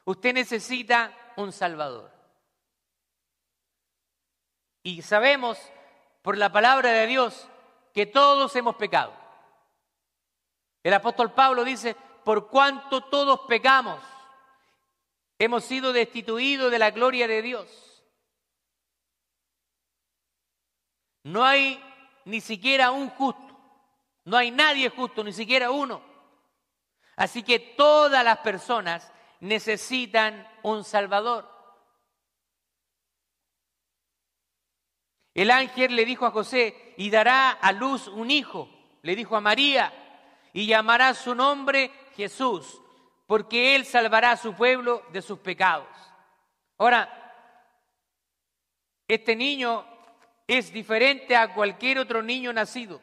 usted 0.05 0.33
necesita 0.33 1.13
un 1.37 1.53
Salvador. 1.53 2.11
Y 4.83 5.03
sabemos 5.03 5.59
por 6.23 6.39
la 6.39 6.51
palabra 6.51 6.91
de 6.91 7.07
Dios 7.07 7.49
que 7.93 8.07
todos 8.07 8.55
hemos 8.57 8.77
pecado. 8.77 9.13
El 10.83 10.95
apóstol 10.95 11.33
Pablo 11.33 11.65
dice, 11.65 11.97
por 12.29 12.51
cuanto 12.51 13.01
todos 13.05 13.41
pecamos, 13.49 14.05
hemos 15.39 15.65
sido 15.65 15.95
destituidos 15.95 16.71
de 16.71 16.79
la 16.79 16.91
gloria 16.91 17.27
de 17.27 17.41
Dios. 17.41 18.05
No 21.23 21.43
hay 21.43 21.83
ni 22.27 22.43
siquiera 22.43 22.91
un 22.91 23.09
justo, 23.09 23.59
no 24.27 24.37
hay 24.37 24.51
nadie 24.51 24.91
justo, 24.91 25.25
ni 25.25 25.33
siquiera 25.33 25.71
uno. 25.71 26.03
Así 27.17 27.43
que 27.43 27.61
todas 27.61 28.23
las 28.23 28.41
personas 28.41 29.11
necesitan 29.41 30.47
un 30.63 30.85
Salvador. 30.85 31.51
El 35.33 35.51
ángel 35.51 35.97
le 35.97 36.05
dijo 36.05 36.27
a 36.27 36.31
José, 36.31 36.93
y 36.99 37.09
dará 37.09 37.53
a 37.53 37.73
luz 37.73 38.07
un 38.07 38.31
hijo, 38.31 38.69
le 39.01 39.17
dijo 39.17 39.35
a 39.35 39.41
María, 39.41 39.95
y 40.53 40.67
llamará 40.67 41.15
su 41.15 41.35
nombre 41.35 41.91
Jesús, 42.19 42.83
porque 43.29 43.77
él 43.77 43.85
salvará 43.85 44.33
a 44.33 44.37
su 44.37 44.53
pueblo 44.55 45.05
de 45.13 45.23
sus 45.23 45.39
pecados. 45.39 45.87
Ahora, 46.77 47.09
este 49.07 49.37
niño 49.37 49.87
es 50.49 50.73
diferente 50.73 51.37
a 51.37 51.55
cualquier 51.55 52.01
otro 52.01 52.21
niño 52.21 52.53
nacido, 52.53 53.01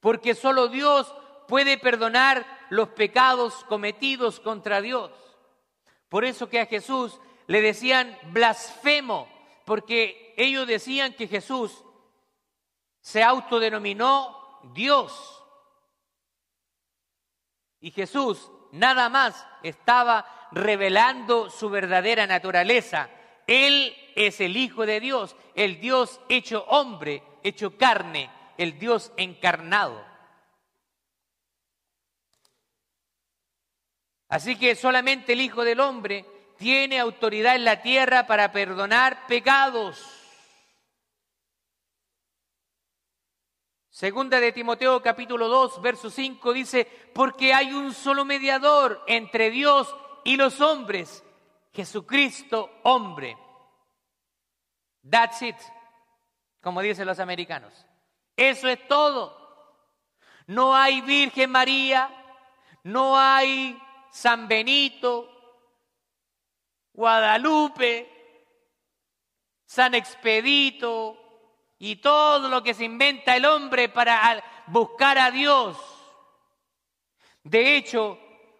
porque 0.00 0.34
solo 0.34 0.66
Dios 0.66 1.14
puede 1.46 1.78
perdonar 1.78 2.44
los 2.68 2.88
pecados 2.88 3.62
cometidos 3.68 4.40
contra 4.40 4.80
Dios. 4.80 5.12
Por 6.08 6.24
eso 6.24 6.48
que 6.48 6.58
a 6.58 6.66
Jesús 6.66 7.20
le 7.46 7.60
decían 7.60 8.18
blasfemo, 8.32 9.28
porque 9.64 10.34
ellos 10.36 10.66
decían 10.66 11.14
que 11.14 11.28
Jesús 11.28 11.84
se 13.00 13.22
autodenominó 13.22 14.60
Dios. 14.74 15.44
Y 17.86 17.92
Jesús 17.92 18.50
nada 18.72 19.08
más 19.08 19.46
estaba 19.62 20.48
revelando 20.50 21.48
su 21.50 21.70
verdadera 21.70 22.26
naturaleza. 22.26 23.08
Él 23.46 23.96
es 24.16 24.40
el 24.40 24.56
Hijo 24.56 24.86
de 24.86 24.98
Dios, 24.98 25.36
el 25.54 25.80
Dios 25.80 26.20
hecho 26.28 26.64
hombre, 26.64 27.22
hecho 27.44 27.78
carne, 27.78 28.28
el 28.58 28.76
Dios 28.80 29.12
encarnado. 29.16 30.04
Así 34.30 34.56
que 34.56 34.74
solamente 34.74 35.34
el 35.34 35.40
Hijo 35.40 35.62
del 35.62 35.78
Hombre 35.78 36.24
tiene 36.58 36.98
autoridad 36.98 37.54
en 37.54 37.64
la 37.64 37.82
tierra 37.82 38.26
para 38.26 38.50
perdonar 38.50 39.28
pecados. 39.28 40.15
Segunda 43.96 44.40
de 44.40 44.52
Timoteo 44.52 45.00
capítulo 45.00 45.48
2, 45.48 45.80
verso 45.80 46.10
5 46.10 46.52
dice, 46.52 46.84
porque 47.14 47.54
hay 47.54 47.72
un 47.72 47.94
solo 47.94 48.26
mediador 48.26 49.02
entre 49.06 49.50
Dios 49.50 49.96
y 50.22 50.36
los 50.36 50.60
hombres, 50.60 51.24
Jesucristo 51.72 52.70
hombre. 52.82 53.38
That's 55.08 55.40
it, 55.40 55.56
como 56.60 56.82
dicen 56.82 57.06
los 57.06 57.18
americanos. 57.20 57.72
Eso 58.36 58.68
es 58.68 58.86
todo. 58.86 59.34
No 60.46 60.76
hay 60.76 61.00
Virgen 61.00 61.50
María, 61.50 62.10
no 62.82 63.18
hay 63.18 63.80
San 64.10 64.46
Benito, 64.46 65.26
Guadalupe, 66.92 68.12
San 69.64 69.94
Expedito, 69.94 71.25
y 71.78 71.96
todo 71.96 72.48
lo 72.48 72.62
que 72.62 72.74
se 72.74 72.84
inventa 72.84 73.36
el 73.36 73.44
hombre 73.44 73.88
para 73.88 74.42
buscar 74.66 75.18
a 75.18 75.30
Dios. 75.30 75.76
De 77.42 77.76
hecho, 77.76 78.18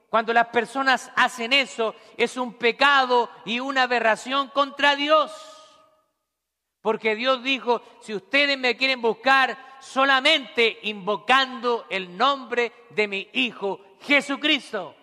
cuando 0.09 0.33
las 0.33 0.49
personas 0.49 1.11
hacen 1.17 1.53
eso, 1.53 1.95
es 2.17 2.37
un 2.37 2.55
pecado 2.55 3.31
y 3.45 3.61
una 3.61 3.83
aberración 3.83 4.49
contra 4.49 4.97
Dios. 4.97 5.33
Porque 6.81 7.17
Dios 7.17 7.43
dijo, 7.43 7.83
si 8.01 8.15
ustedes 8.15 8.57
me 8.59 8.77
quieren 8.77 9.01
buscar, 9.01 9.59
solamente 9.81 10.79
invocando 10.83 11.87
el 11.91 12.17
nombre 12.17 12.73
de 12.91 13.09
mi 13.09 13.29
Hijo 13.33 13.81
Jesucristo. 14.03 14.95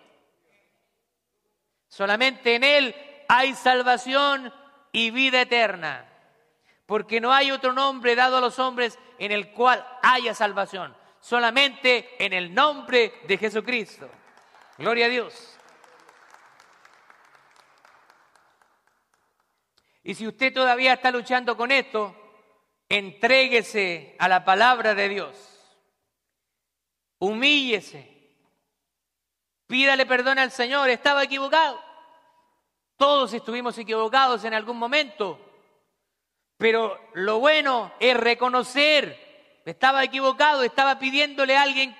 Solamente 1.88 2.54
en 2.54 2.64
Él 2.64 2.94
hay 3.28 3.54
salvación 3.54 4.52
y 4.92 5.10
vida 5.10 5.42
eterna 5.42 6.13
porque 6.86 7.20
no 7.20 7.32
hay 7.32 7.50
otro 7.50 7.72
nombre 7.72 8.14
dado 8.14 8.36
a 8.36 8.40
los 8.40 8.58
hombres 8.58 8.98
en 9.18 9.32
el 9.32 9.52
cual 9.52 9.86
haya 10.02 10.34
salvación, 10.34 10.94
solamente 11.20 12.22
en 12.24 12.32
el 12.32 12.52
nombre 12.52 13.20
de 13.26 13.38
Jesucristo. 13.38 14.08
Gloria 14.78 15.06
a 15.06 15.08
Dios. 15.08 15.58
Y 20.02 20.14
si 20.14 20.26
usted 20.26 20.52
todavía 20.52 20.92
está 20.92 21.10
luchando 21.10 21.56
con 21.56 21.72
esto, 21.72 22.14
entréguese 22.88 24.16
a 24.18 24.28
la 24.28 24.44
palabra 24.44 24.94
de 24.94 25.08
Dios. 25.08 25.76
Humíllese. 27.18 28.12
Pídale 29.66 30.04
perdón 30.04 30.38
al 30.38 30.50
Señor, 30.50 30.90
estaba 30.90 31.24
equivocado. 31.24 31.80
Todos 32.98 33.32
estuvimos 33.32 33.78
equivocados 33.78 34.44
en 34.44 34.52
algún 34.52 34.76
momento. 34.76 35.43
Pero 36.56 36.98
lo 37.14 37.38
bueno 37.40 37.92
es 38.00 38.16
reconocer, 38.16 39.62
estaba 39.64 40.04
equivocado, 40.04 40.62
estaba 40.62 40.98
pidiéndole 40.98 41.56
a 41.56 41.62
alguien 41.62 41.96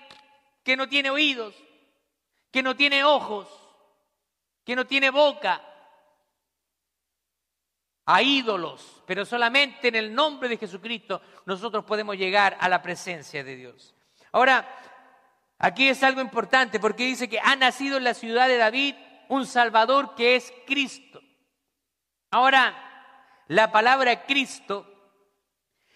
que 0.63 0.77
no 0.77 0.89
tiene 0.89 1.11
oídos, 1.11 1.55
que 2.51 2.63
no 2.63 2.77
tiene 2.77 3.05
ojos, 3.05 3.49
que 4.65 4.77
no 4.77 4.87
tiene 4.87 5.11
boca, 5.11 5.63
a 8.07 8.23
ídolos, 8.23 9.03
pero 9.07 9.25
solamente 9.25 9.89
en 9.89 9.95
el 9.95 10.15
nombre 10.15 10.49
de 10.49 10.59
Jesucristo 10.59 11.23
nosotros 11.47 11.85
podemos 11.85 12.17
llegar 12.17 12.57
a 12.61 12.69
la 12.69 12.83
presencia 12.83 13.43
de 13.43 13.57
Dios. 13.57 13.95
Ahora, 14.33 14.69
aquí 15.59 15.89
es 15.89 16.03
algo 16.03 16.21
importante 16.21 16.79
porque 16.79 17.05
dice 17.05 17.29
que 17.29 17.41
ha 17.41 17.57
nacido 17.57 17.97
en 17.97 18.05
la 18.05 18.15
ciudad 18.15 18.49
de 18.49 18.59
David 18.59 18.95
un 19.29 19.47
Salvador 19.47 20.15
que 20.15 20.37
es 20.37 20.53
Cristo. 20.67 21.21
Ahora, 22.31 22.94
la 23.49 23.71
palabra 23.71 24.25
Cristo 24.25 24.87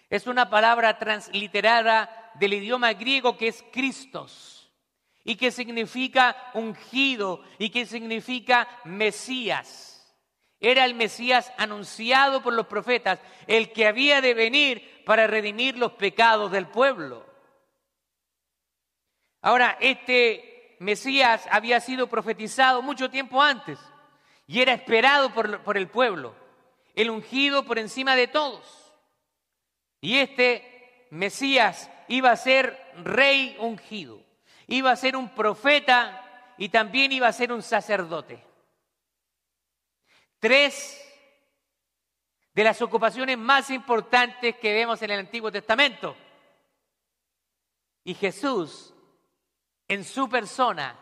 es 0.09 0.27
una 0.27 0.49
palabra 0.49 0.97
transliterada 0.97 2.31
del 2.35 2.53
idioma 2.53 2.93
griego 2.93 3.37
que 3.37 3.47
es 3.47 3.63
Christos 3.71 4.71
y 5.23 5.35
que 5.35 5.51
significa 5.51 6.51
ungido 6.53 7.43
y 7.57 7.69
que 7.69 7.85
significa 7.85 8.67
Mesías. 8.85 9.95
Era 10.59 10.85
el 10.85 10.95
Mesías 10.95 11.53
anunciado 11.57 12.41
por 12.41 12.53
los 12.53 12.67
profetas, 12.67 13.19
el 13.47 13.71
que 13.71 13.87
había 13.87 14.21
de 14.21 14.33
venir 14.33 15.03
para 15.05 15.27
redimir 15.27 15.77
los 15.77 15.93
pecados 15.93 16.51
del 16.51 16.67
pueblo. 16.67 17.25
Ahora, 19.41 19.77
este 19.79 20.75
Mesías 20.79 21.47
había 21.51 21.79
sido 21.79 22.07
profetizado 22.07 22.81
mucho 22.81 23.09
tiempo 23.09 23.41
antes 23.41 23.79
y 24.47 24.61
era 24.61 24.73
esperado 24.73 25.33
por, 25.33 25.61
por 25.63 25.77
el 25.77 25.87
pueblo 25.87 26.35
el 26.95 27.09
ungido 27.09 27.65
por 27.65 27.79
encima 27.79 28.15
de 28.15 28.27
todos. 28.27 28.93
Y 30.01 30.17
este 30.17 31.07
Mesías 31.11 31.89
iba 32.07 32.31
a 32.31 32.37
ser 32.37 32.77
rey 33.03 33.55
ungido, 33.59 34.21
iba 34.67 34.91
a 34.91 34.95
ser 34.95 35.15
un 35.15 35.29
profeta 35.29 36.53
y 36.57 36.69
también 36.69 37.11
iba 37.11 37.27
a 37.27 37.33
ser 37.33 37.51
un 37.51 37.63
sacerdote. 37.63 38.43
Tres 40.39 41.05
de 42.53 42.63
las 42.63 42.81
ocupaciones 42.81 43.37
más 43.37 43.69
importantes 43.69 44.55
que 44.57 44.73
vemos 44.73 45.01
en 45.01 45.11
el 45.11 45.19
Antiguo 45.19 45.51
Testamento. 45.51 46.15
Y 48.03 48.13
Jesús, 48.13 48.93
en 49.87 50.03
su 50.03 50.29
persona, 50.29 50.97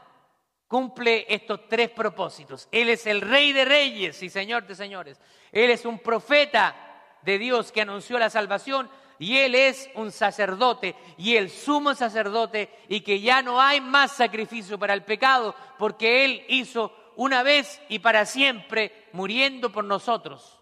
cumple 0.68 1.26
estos 1.30 1.68
tres 1.68 1.90
propósitos. 1.90 2.68
Él 2.72 2.90
es 2.90 3.08
el 3.08 3.22
rey 3.22 3.54
de 3.54 3.66
reyes 3.66 4.22
y 4.22 4.30
señor 4.30 4.68
de 4.68 4.76
señores. 4.76 5.20
Él 5.52 5.70
es 5.70 5.86
un 5.86 6.00
profeta 6.00 6.76
de 7.22 7.38
Dios 7.38 7.72
que 7.72 7.82
anunció 7.82 8.20
la 8.20 8.30
salvación 8.30 8.90
y 9.20 9.38
Él 9.38 9.56
es 9.56 9.90
un 9.96 10.12
sacerdote 10.12 10.96
y 11.18 11.36
el 11.36 11.50
sumo 11.50 11.96
sacerdote 11.96 12.70
y 12.88 13.02
que 13.02 13.20
ya 13.20 13.42
no 13.42 13.62
hay 13.62 13.82
más 13.82 14.12
sacrificio 14.12 14.78
para 14.78 14.94
el 14.94 15.04
pecado 15.04 15.56
porque 15.80 16.26
Él 16.26 16.46
hizo 16.50 16.94
una 17.16 17.44
vez 17.44 17.82
y 17.90 18.00
para 18.00 18.26
siempre 18.26 19.08
muriendo 19.14 19.72
por 19.72 19.84
nosotros. 19.84 20.60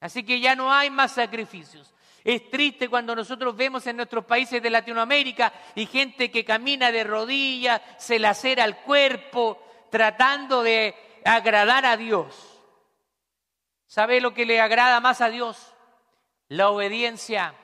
Así 0.00 0.22
que 0.22 0.40
ya 0.40 0.54
no 0.54 0.72
hay 0.72 0.90
más 0.90 1.12
sacrificios. 1.12 1.94
Es 2.24 2.50
triste 2.50 2.88
cuando 2.88 3.14
nosotros 3.14 3.56
vemos 3.56 3.86
en 3.86 3.96
nuestros 3.96 4.24
países 4.24 4.62
de 4.62 4.70
Latinoamérica 4.70 5.52
y 5.74 5.86
gente 5.86 6.30
que 6.30 6.44
camina 6.44 6.90
de 6.92 7.04
rodillas, 7.04 7.80
se 7.96 8.18
lacera 8.18 8.64
el 8.64 8.76
cuerpo, 8.76 9.62
tratando 9.90 10.62
de 10.62 10.94
agradar 11.24 11.86
a 11.86 11.96
Dios. 11.96 12.60
¿Sabe 13.86 14.20
lo 14.20 14.34
que 14.34 14.44
le 14.44 14.60
agrada 14.60 15.00
más 15.00 15.20
a 15.20 15.30
Dios? 15.30 15.74
La 16.48 16.70
obediencia. 16.70 17.54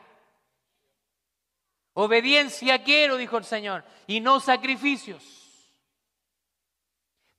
Obediencia 1.92 2.82
quiero, 2.82 3.16
dijo 3.16 3.36
el 3.36 3.44
Señor, 3.44 3.84
y 4.06 4.20
no 4.20 4.40
sacrificios. 4.40 5.22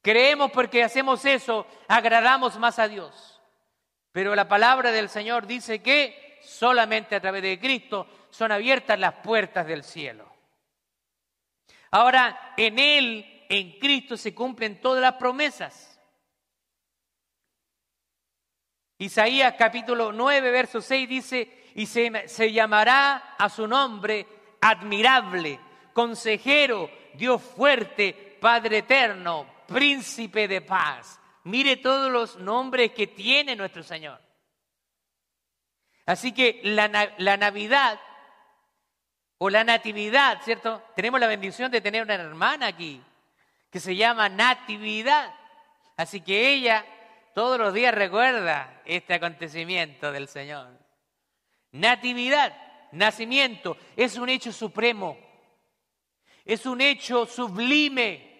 Creemos 0.01 0.51
porque 0.51 0.83
hacemos 0.83 1.25
eso, 1.25 1.65
agradamos 1.87 2.59
más 2.59 2.77
a 2.77 2.87
Dios. 2.87 3.41
Pero 4.11 4.35
la 4.35 4.47
palabra 4.47 4.91
del 4.91 5.09
Señor 5.09 5.47
dice 5.47 5.81
que 5.81 6.24
solamente 6.45 7.15
a 7.15 7.21
través 7.21 7.41
de 7.41 7.59
Cristo 7.59 8.07
son 8.29 8.51
abiertas 8.51 8.99
las 8.99 9.15
puertas 9.15 9.65
del 9.65 9.83
cielo. 9.83 10.31
Ahora, 11.91 12.53
en 12.57 12.79
Él, 12.79 13.45
en 13.49 13.79
Cristo, 13.79 14.17
se 14.17 14.33
cumplen 14.33 14.81
todas 14.81 15.01
las 15.01 15.13
promesas. 15.13 15.99
Isaías 18.97 19.55
capítulo 19.57 20.11
9, 20.11 20.51
verso 20.51 20.81
6 20.81 21.09
dice, 21.09 21.63
y 21.75 21.85
se, 21.85 22.27
se 22.27 22.51
llamará 22.51 23.35
a 23.37 23.49
su 23.49 23.67
nombre 23.67 24.25
admirable, 24.61 25.59
consejero, 25.93 26.89
Dios 27.13 27.41
fuerte, 27.41 28.37
Padre 28.39 28.79
eterno, 28.79 29.45
príncipe 29.67 30.47
de 30.47 30.61
paz. 30.61 31.19
Mire 31.45 31.77
todos 31.77 32.11
los 32.11 32.37
nombres 32.37 32.91
que 32.91 33.07
tiene 33.07 33.55
nuestro 33.55 33.83
Señor. 33.83 34.24
Así 36.05 36.31
que 36.31 36.61
la, 36.63 36.87
Navidad 37.37 37.99
o 39.37 39.49
la 39.49 39.63
Natividad, 39.63 40.41
¿cierto? 40.43 40.83
Tenemos 40.95 41.19
la 41.19 41.27
bendición 41.27 41.71
de 41.71 41.81
tener 41.81 42.03
una 42.03 42.15
hermana 42.15 42.67
aquí 42.67 43.01
que 43.69 43.79
se 43.79 43.95
llama 43.95 44.29
Natividad. 44.29 45.33
Así 45.97 46.21
que 46.21 46.49
ella 46.49 46.85
todos 47.33 47.57
los 47.57 47.73
días 47.73 47.93
recuerda 47.93 48.81
este 48.85 49.13
acontecimiento 49.13 50.11
del 50.11 50.27
Señor. 50.27 50.79
Natividad, 51.71 52.55
nacimiento, 52.91 53.77
es 53.97 54.15
un 54.17 54.29
hecho 54.29 54.53
supremo, 54.53 55.17
es 56.45 56.65
un 56.65 56.79
hecho 56.79 57.25
sublime 57.25 58.35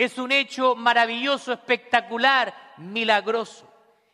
es 0.00 0.16
un 0.16 0.32
hecho 0.32 0.76
maravilloso, 0.76 1.52
espectacular, 1.52 2.54
milagroso. 2.78 3.69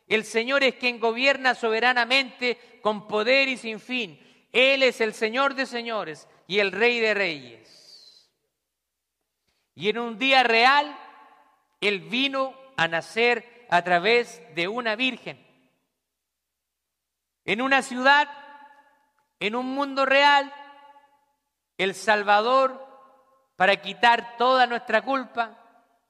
El 0.07 0.25
Señor 0.25 0.62
es 0.62 0.77
quien 0.77 1.01
gobierna 1.01 1.55
soberanamente 1.55 2.79
con 2.83 3.09
poder 3.09 3.49
y 3.49 3.57
sin 3.57 3.81
fin. 3.81 4.21
Él 4.53 4.83
es 4.83 5.01
el 5.01 5.14
Señor 5.14 5.55
de 5.55 5.66
señores 5.66 6.29
y 6.47 6.61
el 6.61 6.73
Rey 6.73 7.01
de 7.01 7.14
reyes. 7.14 8.31
Y 9.75 9.88
en 9.88 9.99
un 9.99 10.19
día 10.19 10.42
real, 10.42 10.97
Él 11.81 12.01
vino 12.01 12.55
a 12.77 12.88
nacer 12.88 13.66
a 13.69 13.83
través 13.83 14.42
de 14.55 14.69
una 14.69 14.97
virgen. 14.97 15.45
En 17.45 17.61
una 17.61 17.83
ciudad, 17.83 18.29
en 19.40 19.55
un 19.55 19.66
mundo 19.66 20.07
real, 20.07 20.53
el 21.79 21.95
Salvador, 21.95 22.85
para 23.57 23.77
quitar 23.83 24.37
toda 24.37 24.66
nuestra 24.66 25.03
culpa, 25.03 25.59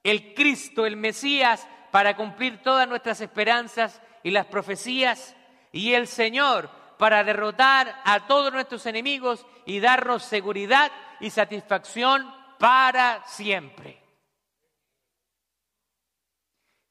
el 0.02 0.34
Cristo, 0.34 0.86
el 0.86 0.96
Mesías, 0.96 1.66
para 1.90 2.16
cumplir 2.16 2.62
todas 2.62 2.88
nuestras 2.88 3.20
esperanzas 3.20 4.00
y 4.22 4.30
las 4.30 4.46
profecías, 4.46 5.36
y 5.72 5.94
el 5.94 6.06
Señor 6.06 6.70
para 6.98 7.22
derrotar 7.24 8.00
a 8.04 8.26
todos 8.26 8.52
nuestros 8.52 8.86
enemigos 8.86 9.46
y 9.66 9.80
darnos 9.80 10.22
seguridad 10.22 10.90
y 11.20 11.30
satisfacción 11.30 12.32
para 12.58 13.24
siempre. 13.26 14.02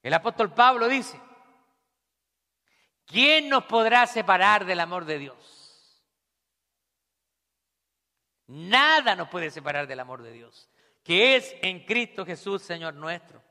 El 0.04 0.14
apóstol 0.14 0.54
Pablo 0.54 0.88
dice, 0.88 1.20
¿quién 3.06 3.50
nos 3.50 3.66
podrá 3.66 4.06
separar 4.06 4.66
del 4.66 4.80
amor 4.80 5.06
de 5.06 5.18
Dios? 5.18 6.04
Nada 8.48 9.16
nos 9.16 9.30
puede 9.30 9.50
separar 9.50 9.88
del 9.88 10.00
amor 10.00 10.22
de 10.22 10.32
Dios 10.32 10.70
que 11.06 11.36
es 11.36 11.56
en 11.62 11.86
Cristo 11.86 12.26
Jesús, 12.26 12.64
Señor 12.64 12.96
nuestro. 12.96 13.45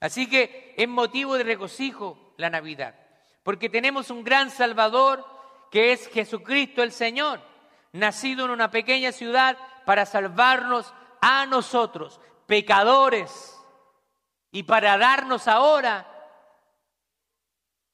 Así 0.00 0.28
que 0.28 0.74
es 0.76 0.88
motivo 0.88 1.36
de 1.36 1.44
regocijo 1.44 2.34
la 2.38 2.50
Navidad, 2.50 2.94
porque 3.42 3.68
tenemos 3.68 4.10
un 4.10 4.24
gran 4.24 4.50
Salvador 4.50 5.24
que 5.70 5.92
es 5.92 6.08
Jesucristo 6.08 6.82
el 6.82 6.92
Señor, 6.92 7.40
nacido 7.92 8.46
en 8.46 8.50
una 8.50 8.70
pequeña 8.70 9.12
ciudad 9.12 9.56
para 9.84 10.06
salvarnos 10.06 10.92
a 11.20 11.46
nosotros, 11.46 12.20
pecadores, 12.46 13.56
y 14.52 14.64
para 14.64 14.98
darnos 14.98 15.46
ahora 15.48 16.06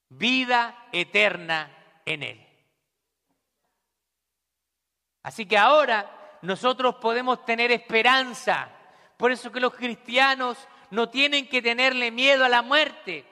vida 0.08 0.88
eterna 0.92 1.70
en 2.04 2.22
Él. 2.22 2.46
Así 5.22 5.44
que 5.46 5.58
ahora 5.58 6.38
nosotros 6.42 6.96
podemos 6.96 7.44
tener 7.44 7.72
esperanza. 7.72 8.70
Por 9.16 9.32
eso 9.32 9.50
que 9.50 9.60
los 9.60 9.74
cristianos 9.74 10.56
no 10.90 11.08
tienen 11.08 11.48
que 11.48 11.62
tenerle 11.62 12.10
miedo 12.10 12.44
a 12.44 12.48
la 12.48 12.62
muerte. 12.62 13.24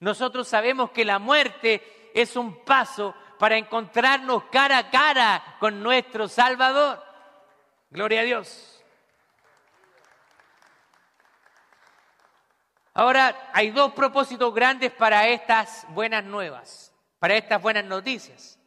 Nosotros 0.00 0.48
sabemos 0.48 0.90
que 0.90 1.04
la 1.04 1.18
muerte 1.18 2.10
es 2.14 2.36
un 2.36 2.64
paso 2.64 3.14
para 3.38 3.56
encontrarnos 3.56 4.44
cara 4.44 4.78
a 4.78 4.90
cara 4.90 5.56
con 5.58 5.82
nuestro 5.82 6.28
Salvador. 6.28 7.02
Gloria 7.90 8.20
a 8.20 8.24
Dios. 8.24 8.84
Ahora, 12.94 13.50
hay 13.52 13.70
dos 13.70 13.92
propósitos 13.92 14.54
grandes 14.54 14.90
para 14.90 15.28
estas 15.28 15.86
buenas 15.90 16.24
nuevas, 16.24 16.94
para 17.18 17.36
estas 17.36 17.60
buenas 17.60 17.84
noticias. 17.84 18.58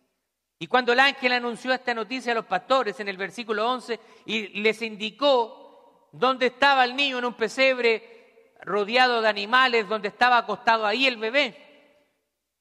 Y 0.59 0.67
cuando 0.67 0.93
el 0.93 0.99
ángel 0.99 1.31
anunció 1.31 1.73
esta 1.73 1.93
noticia 1.93 2.33
a 2.33 2.35
los 2.35 2.45
pastores 2.45 2.99
en 2.99 3.07
el 3.07 3.17
versículo 3.17 3.67
11 3.67 3.99
y 4.25 4.61
les 4.61 4.81
indicó 4.81 6.09
dónde 6.11 6.47
estaba 6.47 6.83
el 6.83 6.95
niño 6.95 7.17
en 7.17 7.25
un 7.25 7.33
pesebre 7.33 8.18
rodeado 8.61 9.21
de 9.21 9.29
animales, 9.29 9.87
donde 9.87 10.09
estaba 10.09 10.37
acostado 10.37 10.85
ahí 10.85 11.07
el 11.07 11.17
bebé, 11.17 11.69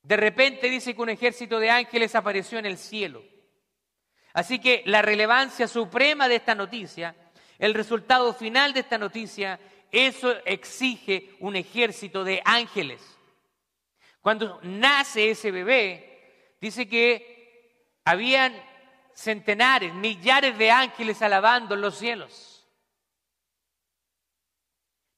de 0.02 0.16
repente 0.16 0.70
dice 0.70 0.94
que 0.94 1.02
un 1.02 1.10
ejército 1.10 1.58
de 1.58 1.70
ángeles 1.70 2.14
apareció 2.14 2.58
en 2.58 2.66
el 2.66 2.78
cielo. 2.78 3.22
Así 4.32 4.58
que 4.58 4.82
la 4.86 5.02
relevancia 5.02 5.66
suprema 5.68 6.28
de 6.28 6.36
esta 6.36 6.54
noticia, 6.54 7.14
el 7.58 7.74
resultado 7.74 8.32
final 8.32 8.72
de 8.72 8.80
esta 8.80 8.98
noticia, 8.98 9.58
eso 9.90 10.34
exige 10.44 11.30
un 11.40 11.56
ejército 11.56 12.24
de 12.24 12.40
ángeles. 12.44 13.02
Cuando 14.20 14.60
nace 14.62 15.30
ese 15.30 15.50
bebé, 15.50 16.54
dice 16.60 16.88
que 16.88 17.98
habían 18.04 18.54
centenares, 19.14 19.92
millares 19.94 20.56
de 20.56 20.70
ángeles 20.70 21.20
alabando 21.22 21.74
en 21.74 21.80
los 21.80 21.98
cielos. 21.98 22.57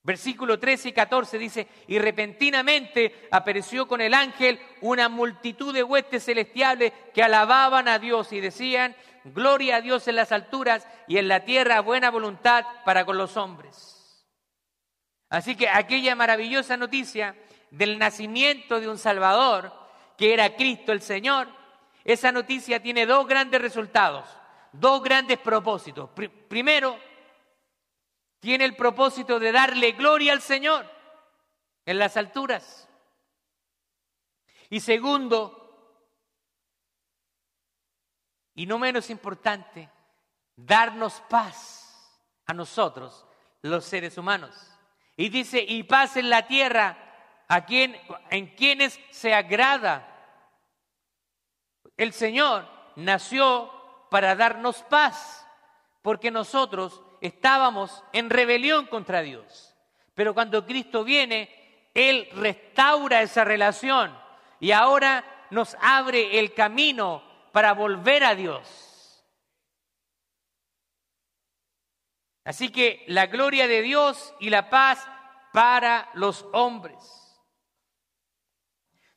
Versículo 0.02 0.58
13 0.58 0.88
y 0.88 0.92
14 0.92 1.38
dice, 1.38 1.68
y 1.86 1.98
repentinamente 1.98 3.28
apareció 3.30 3.86
con 3.86 4.00
el 4.00 4.14
ángel 4.14 4.58
una 4.80 5.10
multitud 5.10 5.74
de 5.74 5.82
huestes 5.82 6.24
celestiales 6.24 6.92
que 7.12 7.22
alababan 7.22 7.86
a 7.86 7.98
Dios 7.98 8.32
y 8.32 8.40
decían, 8.40 8.96
gloria 9.24 9.76
a 9.76 9.80
Dios 9.82 10.08
en 10.08 10.16
las 10.16 10.32
alturas 10.32 10.86
y 11.06 11.18
en 11.18 11.28
la 11.28 11.44
tierra 11.44 11.80
buena 11.80 12.10
voluntad 12.10 12.64
para 12.86 13.04
con 13.04 13.18
los 13.18 13.36
hombres. 13.36 14.26
Así 15.28 15.54
que 15.54 15.68
aquella 15.68 16.14
maravillosa 16.14 16.78
noticia 16.78 17.36
del 17.70 17.98
nacimiento 17.98 18.80
de 18.80 18.88
un 18.88 18.96
Salvador, 18.96 19.72
que 20.16 20.32
era 20.32 20.56
Cristo 20.56 20.92
el 20.92 21.02
Señor, 21.02 21.48
esa 22.04 22.32
noticia 22.32 22.82
tiene 22.82 23.04
dos 23.04 23.26
grandes 23.26 23.60
resultados, 23.60 24.26
dos 24.72 25.02
grandes 25.02 25.38
propósitos. 25.38 26.08
primero, 26.48 26.98
tiene 28.40 28.64
el 28.64 28.74
propósito 28.74 29.38
de 29.38 29.53
darle 29.53 29.92
gloria 29.92 30.33
al 30.33 30.40
Señor 30.40 30.87
en 31.85 31.98
las 31.98 32.16
alturas. 32.16 32.88
Y 34.70 34.81
segundo, 34.81 35.57
y 38.55 38.66
no 38.66 38.79
menos 38.79 39.11
importante, 39.11 39.90
darnos 40.57 41.20
paz 41.29 42.18
a 42.46 42.55
nosotros, 42.55 43.26
los 43.62 43.85
seres 43.85 44.16
humanos. 44.16 44.57
Y 45.16 45.29
dice, 45.29 45.62
y 45.66 45.83
paz 45.83 46.16
en 46.16 46.31
la 46.31 46.46
tierra 46.46 47.44
a 47.48 47.64
quien, 47.66 48.00
en 48.31 48.55
quienes 48.55 48.98
se 49.11 49.35
agrada 49.35 50.07
El 51.96 52.12
Señor 52.12 52.66
nació 52.96 53.70
para 54.09 54.35
darnos 54.35 54.83
paz, 54.85 55.46
porque 56.00 56.31
nosotros 56.31 57.03
estábamos 57.20 58.04
en 58.12 58.30
rebelión 58.30 58.87
contra 58.87 59.22
Dios. 59.22 59.74
Pero 60.14 60.35
cuando 60.35 60.66
Cristo 60.66 61.04
viene, 61.04 61.90
Él 61.94 62.28
restaura 62.35 63.22
esa 63.22 63.44
relación 63.44 64.16
y 64.59 64.72
ahora 64.72 65.24
nos 65.50 65.76
abre 65.80 66.38
el 66.38 66.54
camino 66.54 67.22
para 67.52 67.72
volver 67.72 68.24
a 68.24 68.35
Dios. 68.35 69.26
Así 72.44 72.70
que 72.70 73.04
la 73.06 73.26
gloria 73.26 73.68
de 73.68 73.83
Dios 73.83 74.35
y 74.40 74.50
la 74.50 74.70
paz 74.70 75.06
para 75.52 76.11
los 76.14 76.46
hombres. 76.52 76.96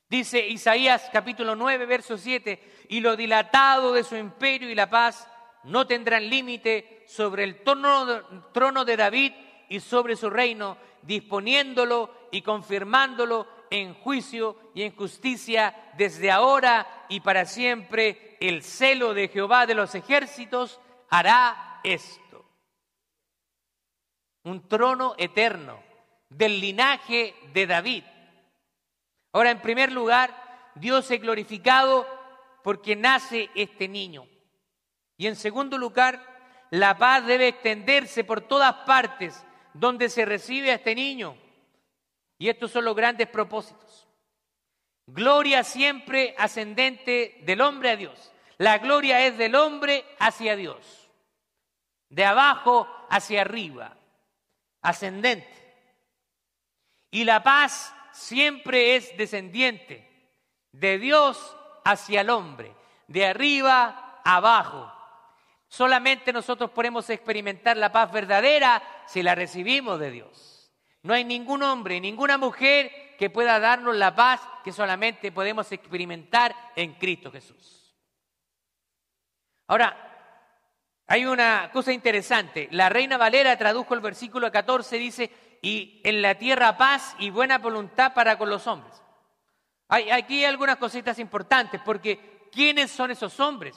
Dice 0.10 0.48
Isaías 0.48 1.10
capítulo 1.12 1.56
9, 1.56 1.86
verso 1.86 2.18
7, 2.18 2.86
y 2.90 3.00
lo 3.00 3.16
dilatado 3.16 3.94
de 3.94 4.04
su 4.04 4.16
imperio 4.16 4.70
y 4.70 4.76
la 4.76 4.90
paz 4.90 5.28
no 5.64 5.88
tendrán 5.88 6.30
límite 6.30 7.04
sobre 7.08 7.44
el 7.44 7.64
trono, 7.64 8.86
de 8.86 8.98
David 8.98 9.34
y 9.70 9.80
sobre 9.80 10.16
su 10.16 10.30
reino, 10.30 10.78
disponiéndolo 11.02 12.28
y 12.32 12.42
confirmándolo 12.42 13.48
en 13.70 13.94
juicio 13.94 14.58
y 14.74 14.84
en 14.84 14.96
justicia 14.96 15.92
desde 15.98 16.32
ahora 16.32 17.06
y 17.10 17.22
para 17.22 17.46
siempre. 17.46 18.38
El 18.40 18.62
celo 18.62 19.14
de 19.14 19.30
Jehová 19.30 19.66
de 19.66 19.76
los 19.76 19.96
ejércitos 19.96 20.80
hará 21.10 21.80
esto. 21.84 22.46
Un 24.44 24.68
trono 24.68 25.16
eterno 25.18 25.82
del 26.30 26.60
linaje 26.60 27.36
de 27.54 27.68
David. 27.68 28.04
Ahora, 29.32 29.52
en 29.52 29.62
primer 29.62 29.92
lugar, 29.92 30.72
Dios 30.76 31.10
es 31.10 31.22
glorificado 31.22 32.06
porque 32.64 32.96
nace 32.96 33.50
este 33.56 33.88
niño. 33.88 34.28
Y 35.18 35.28
en 35.28 35.36
segundo 35.36 35.78
lugar, 35.78 36.22
la 36.72 36.98
paz 36.98 37.26
debe 37.26 37.50
extenderse 37.50 38.24
por 38.24 38.42
todas 38.42 38.74
partes 38.86 39.46
donde 39.74 40.10
se 40.10 40.26
recibe 40.26 40.72
a 40.72 40.76
este 40.76 40.96
niño. 40.96 41.38
Y 42.38 42.50
estos 42.50 42.72
son 42.72 42.86
los 42.86 42.96
grandes 42.96 43.28
propósitos. 43.28 44.08
Gloria 45.06 45.64
siempre 45.64 46.34
ascendente 46.38 47.40
del 47.42 47.62
hombre 47.62 47.92
a 47.92 47.96
Dios. 47.96 48.32
La 48.58 48.78
gloria 48.78 49.26
es 49.26 49.38
del 49.38 49.56
hombre 49.56 50.06
hacia 50.20 50.56
Dios. 50.56 51.10
De 52.10 52.26
abajo 52.26 52.88
hacia 53.10 53.42
arriba. 53.42 53.98
Ascendente. 54.82 55.48
Y 57.12 57.26
la 57.26 57.44
paz 57.44 57.94
siempre 58.12 58.96
es 58.96 59.16
descendiente. 59.18 60.10
De 60.72 60.98
Dios 61.00 61.58
hacia 61.84 62.22
el 62.22 62.30
hombre. 62.30 62.74
De 63.08 63.26
arriba 63.26 64.22
abajo. 64.24 64.93
Solamente 65.74 66.32
nosotros 66.32 66.70
podemos 66.70 67.10
experimentar 67.10 67.76
la 67.78 67.92
paz 67.92 68.12
verdadera 68.12 68.84
si 69.08 69.24
la 69.24 69.34
recibimos 69.34 70.00
de 70.00 70.12
Dios. 70.12 70.72
No 71.02 71.16
hay 71.16 71.24
ningún 71.24 71.64
hombre, 71.64 72.00
ninguna 72.00 72.38
mujer 72.38 73.16
que 73.18 73.32
pueda 73.32 73.60
darnos 73.60 73.96
la 73.96 74.16
paz 74.16 74.40
que 74.64 74.72
solamente 74.72 75.32
podemos 75.32 75.72
experimentar 75.72 76.56
en 76.76 76.94
Cristo 76.94 77.32
Jesús. 77.32 77.92
Ahora, 79.66 79.98
hay 81.08 81.26
una 81.26 81.72
cosa 81.74 81.92
interesante. 81.92 82.68
La 82.70 82.90
Reina 82.90 83.18
Valera 83.18 83.58
tradujo 83.58 83.96
el 83.96 84.02
versículo 84.02 84.52
14, 84.52 84.96
dice, 85.00 85.32
y 85.64 86.02
en 86.04 86.22
la 86.22 86.36
tierra 86.36 86.78
paz 86.78 87.16
y 87.18 87.32
buena 87.32 87.58
voluntad 87.58 88.14
para 88.14 88.38
con 88.38 88.52
los 88.52 88.68
hombres. 88.68 89.02
Hay, 89.88 90.12
aquí 90.12 90.38
hay 90.38 90.46
algunas 90.46 90.78
cositas 90.78 91.18
importantes, 91.18 91.82
porque 91.84 92.48
¿quiénes 92.52 92.92
son 92.92 93.10
esos 93.10 93.40
hombres? 93.40 93.76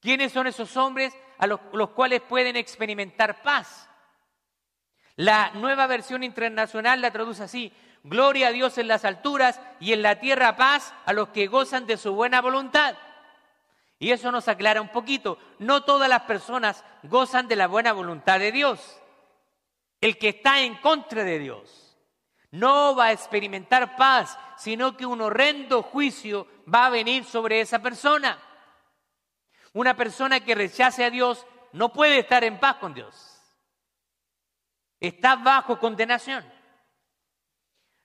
¿Quiénes 0.00 0.32
son 0.32 0.46
esos 0.46 0.76
hombres 0.76 1.14
a 1.38 1.46
los, 1.46 1.60
cuales 1.90 2.22
pueden 2.22 2.56
experimentar 2.56 3.42
paz? 3.42 3.88
La 5.16 5.50
nueva 5.54 5.86
versión 5.86 6.22
internacional 6.22 7.02
la 7.02 7.10
traduce 7.10 7.42
así, 7.42 7.72
gloria 8.02 8.48
a 8.48 8.52
Dios 8.52 8.78
en 8.78 8.88
las 8.88 9.04
alturas 9.04 9.60
y 9.78 9.92
en 9.92 10.02
la 10.02 10.18
tierra 10.18 10.56
paz 10.56 10.94
a 11.04 11.12
los 11.12 11.28
que 11.28 11.46
gozan 11.46 11.86
de 11.86 11.98
su 11.98 12.14
buena 12.14 12.40
voluntad. 12.40 12.96
Y 13.98 14.12
eso 14.12 14.32
nos 14.32 14.48
aclara 14.48 14.80
un 14.80 14.88
poquito, 14.88 15.38
no 15.58 15.82
todas 15.84 16.08
las 16.08 16.22
personas 16.22 16.82
gozan 17.02 17.48
de 17.48 17.56
la 17.56 17.66
buena 17.66 17.92
voluntad 17.92 18.38
de 18.38 18.52
Dios. 18.52 18.98
El 20.00 20.16
que 20.16 20.30
está 20.30 20.60
en 20.62 20.76
contra 20.76 21.24
de 21.24 21.38
Dios 21.38 21.98
no 22.52 22.96
va 22.96 23.06
a 23.06 23.12
experimentar 23.12 23.96
paz, 23.96 24.38
sino 24.56 24.96
que 24.96 25.04
un 25.04 25.20
horrendo 25.20 25.82
juicio 25.82 26.46
va 26.72 26.86
a 26.86 26.90
venir 26.90 27.24
sobre 27.24 27.60
esa 27.60 27.80
persona. 27.80 28.38
Una 29.72 29.96
persona 29.96 30.40
que 30.40 30.54
rechace 30.54 31.04
a 31.04 31.10
Dios 31.10 31.46
no 31.72 31.92
puede 31.92 32.18
estar 32.18 32.42
en 32.44 32.58
paz 32.58 32.76
con 32.76 32.94
Dios. 32.94 33.40
Está 34.98 35.36
bajo 35.36 35.78
condenación. 35.78 36.44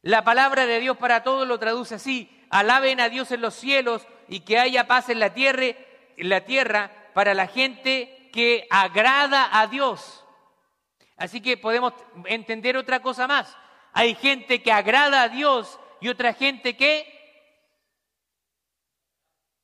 La 0.02 0.24
palabra 0.24 0.66
de 0.66 0.80
Dios 0.80 0.98
para 0.98 1.24
todos 1.24 1.48
lo 1.48 1.60
traduce 1.60 1.96
así. 1.96 2.30
Alaben 2.52 3.00
a 3.00 3.10
Dios 3.10 3.32
en 3.32 3.42
los 3.42 3.56
cielos 3.56 4.08
y 4.28 4.42
que 4.42 4.60
haya 4.60 4.88
paz 4.88 5.10
en 5.10 5.20
la 5.20 5.34
tierra, 5.34 5.66
en 5.66 6.30
la 6.30 6.46
tierra 6.46 6.92
para 7.14 7.34
la 7.34 7.48
gente 7.48 8.30
que 8.32 8.68
agrada 8.70 9.60
a 9.60 9.68
Dios. 9.68 10.24
Así 11.18 11.42
que 11.42 11.58
podemos 11.58 11.94
entender 12.26 12.78
otra 12.78 13.02
cosa 13.02 13.28
más. 13.28 13.58
Hay 13.94 14.14
gente 14.16 14.62
que 14.62 14.72
agrada 14.72 15.24
a 15.24 15.30
Dios 15.30 15.80
y 16.02 16.10
otra 16.10 16.34
gente 16.34 16.78
que 16.78 17.12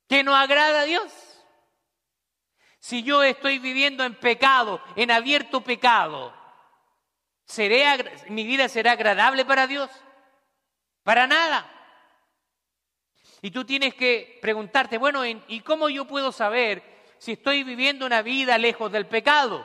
que 0.07 0.23
no 0.23 0.35
agrada 0.35 0.81
a 0.81 0.83
Dios. 0.83 1.30
Si 2.81 3.03
yo 3.03 3.21
estoy 3.21 3.59
viviendo 3.59 4.03
en 4.03 4.15
pecado, 4.15 4.81
en 4.95 5.11
abierto 5.11 5.61
pecado, 5.61 6.33
¿mi 8.27 8.43
vida 8.43 8.67
será 8.67 8.93
agradable 8.93 9.45
para 9.45 9.67
Dios? 9.67 9.91
Para 11.03 11.27
nada. 11.27 11.69
Y 13.43 13.51
tú 13.51 13.65
tienes 13.65 13.93
que 13.93 14.39
preguntarte, 14.41 14.97
bueno, 14.97 15.23
¿y 15.25 15.59
cómo 15.61 15.89
yo 15.89 16.05
puedo 16.05 16.31
saber 16.31 16.81
si 17.19 17.33
estoy 17.33 17.63
viviendo 17.63 18.03
una 18.03 18.23
vida 18.23 18.57
lejos 18.57 18.91
del 18.91 19.05
pecado? 19.05 19.63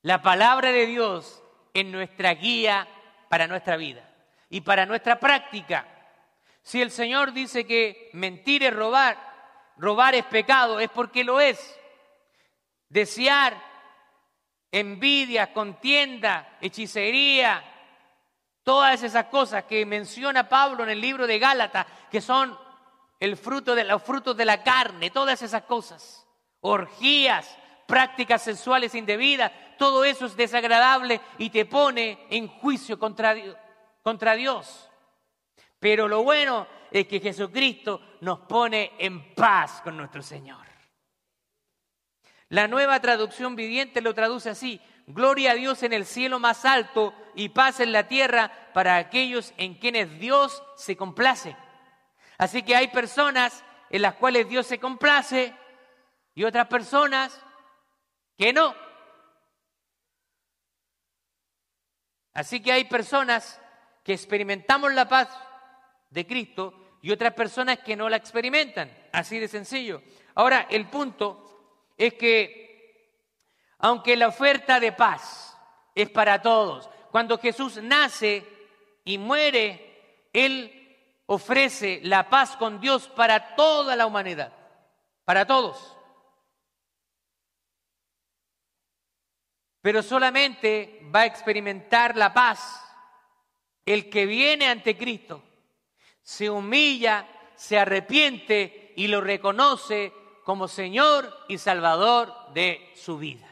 La 0.00 0.22
palabra 0.22 0.72
de 0.72 0.86
Dios 0.86 1.42
es 1.74 1.84
nuestra 1.84 2.32
guía 2.32 2.88
para 3.28 3.46
nuestra 3.46 3.76
vida 3.76 4.10
y 4.48 4.62
para 4.62 4.86
nuestra 4.86 5.20
práctica. 5.20 5.86
Si 6.62 6.80
el 6.80 6.90
Señor 6.90 7.34
dice 7.34 7.66
que 7.66 8.08
mentir 8.14 8.62
es 8.62 8.72
robar, 8.72 9.25
robar 9.78 10.14
es 10.14 10.24
pecado, 10.24 10.80
es 10.80 10.90
porque 10.90 11.24
lo 11.24 11.40
es. 11.40 11.78
Desear, 12.88 13.56
envidia, 14.70 15.52
contienda, 15.52 16.56
hechicería, 16.60 17.62
todas 18.62 19.02
esas 19.02 19.26
cosas 19.26 19.64
que 19.64 19.86
menciona 19.86 20.48
Pablo 20.48 20.84
en 20.84 20.90
el 20.90 21.00
libro 21.00 21.26
de 21.26 21.38
Gálatas, 21.38 21.86
que 22.10 22.20
son 22.20 22.58
el 23.20 23.36
fruto 23.36 23.74
de 23.74 23.84
los 23.84 24.02
frutos 24.02 24.36
de 24.36 24.44
la 24.44 24.62
carne, 24.62 25.10
todas 25.10 25.40
esas 25.42 25.62
cosas, 25.62 26.26
orgías, 26.60 27.56
prácticas 27.86 28.42
sexuales 28.42 28.94
indebidas, 28.94 29.52
todo 29.78 30.04
eso 30.04 30.26
es 30.26 30.36
desagradable 30.36 31.20
y 31.38 31.50
te 31.50 31.64
pone 31.64 32.26
en 32.30 32.48
juicio 32.48 32.98
contra, 32.98 33.34
contra 34.02 34.34
Dios. 34.34 34.90
Pero 35.78 36.08
lo 36.08 36.22
bueno 36.22 36.66
es 36.90 37.06
que 37.06 37.20
Jesucristo 37.20 38.00
nos 38.26 38.40
pone 38.40 38.90
en 38.98 39.36
paz 39.36 39.80
con 39.82 39.96
nuestro 39.96 40.20
Señor. 40.20 40.66
La 42.48 42.66
nueva 42.66 42.98
traducción 42.98 43.54
viviente 43.54 44.00
lo 44.00 44.14
traduce 44.14 44.50
así, 44.50 44.80
gloria 45.06 45.52
a 45.52 45.54
Dios 45.54 45.84
en 45.84 45.92
el 45.92 46.04
cielo 46.04 46.40
más 46.40 46.64
alto 46.64 47.14
y 47.36 47.50
paz 47.50 47.78
en 47.78 47.92
la 47.92 48.08
tierra 48.08 48.50
para 48.74 48.96
aquellos 48.96 49.54
en 49.58 49.74
quienes 49.74 50.18
Dios 50.18 50.60
se 50.76 50.96
complace. 50.96 51.56
Así 52.36 52.64
que 52.64 52.74
hay 52.74 52.88
personas 52.88 53.62
en 53.90 54.02
las 54.02 54.14
cuales 54.14 54.48
Dios 54.48 54.66
se 54.66 54.80
complace 54.80 55.54
y 56.34 56.42
otras 56.42 56.66
personas 56.66 57.40
que 58.36 58.52
no. 58.52 58.74
Así 62.34 62.60
que 62.60 62.72
hay 62.72 62.86
personas 62.86 63.60
que 64.02 64.14
experimentamos 64.14 64.92
la 64.92 65.08
paz 65.08 65.28
de 66.10 66.26
Cristo 66.26 66.85
y 67.02 67.10
otras 67.10 67.34
personas 67.34 67.78
que 67.80 67.96
no 67.96 68.08
la 68.08 68.16
experimentan. 68.16 68.90
Así 69.12 69.38
de 69.38 69.48
sencillo. 69.48 70.02
Ahora, 70.34 70.66
el 70.70 70.88
punto 70.88 71.92
es 71.96 72.14
que, 72.14 73.22
aunque 73.78 74.16
la 74.16 74.28
oferta 74.28 74.80
de 74.80 74.92
paz 74.92 75.56
es 75.94 76.10
para 76.10 76.42
todos, 76.42 76.90
cuando 77.10 77.38
Jesús 77.38 77.80
nace 77.82 78.44
y 79.04 79.18
muere, 79.18 80.28
Él 80.32 81.22
ofrece 81.26 82.00
la 82.02 82.28
paz 82.28 82.56
con 82.56 82.80
Dios 82.80 83.08
para 83.08 83.54
toda 83.56 83.96
la 83.96 84.06
humanidad, 84.06 84.52
para 85.24 85.46
todos. 85.46 85.96
Pero 89.80 90.02
solamente 90.02 91.00
va 91.14 91.20
a 91.20 91.26
experimentar 91.26 92.16
la 92.16 92.34
paz 92.34 92.82
el 93.84 94.10
que 94.10 94.26
viene 94.26 94.66
ante 94.66 94.96
Cristo 94.96 95.42
se 96.26 96.50
humilla 96.50 97.24
se 97.54 97.78
arrepiente 97.78 98.92
y 98.96 99.06
lo 99.06 99.20
reconoce 99.20 100.12
como 100.44 100.66
Señor 100.66 101.32
y 101.48 101.56
Salvador 101.56 102.34
de 102.52 102.92
su 102.96 103.16
vida. 103.16 103.48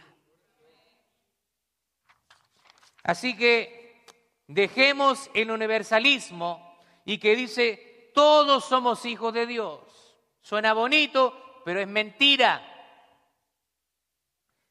Así 3.04 3.37
que 3.37 4.04
dejemos 4.48 5.30
el 5.34 5.52
universalismo 5.52 6.76
y 7.04 7.18
que 7.18 7.37
dice, 7.37 8.10
todos 8.12 8.64
somos 8.64 9.04
hijos 9.04 9.32
de 9.32 9.46
Dios. 9.46 10.16
Suena 10.42 10.72
bonito, 10.72 11.62
pero 11.64 11.80
es 11.80 11.87
mentira. 11.87 12.60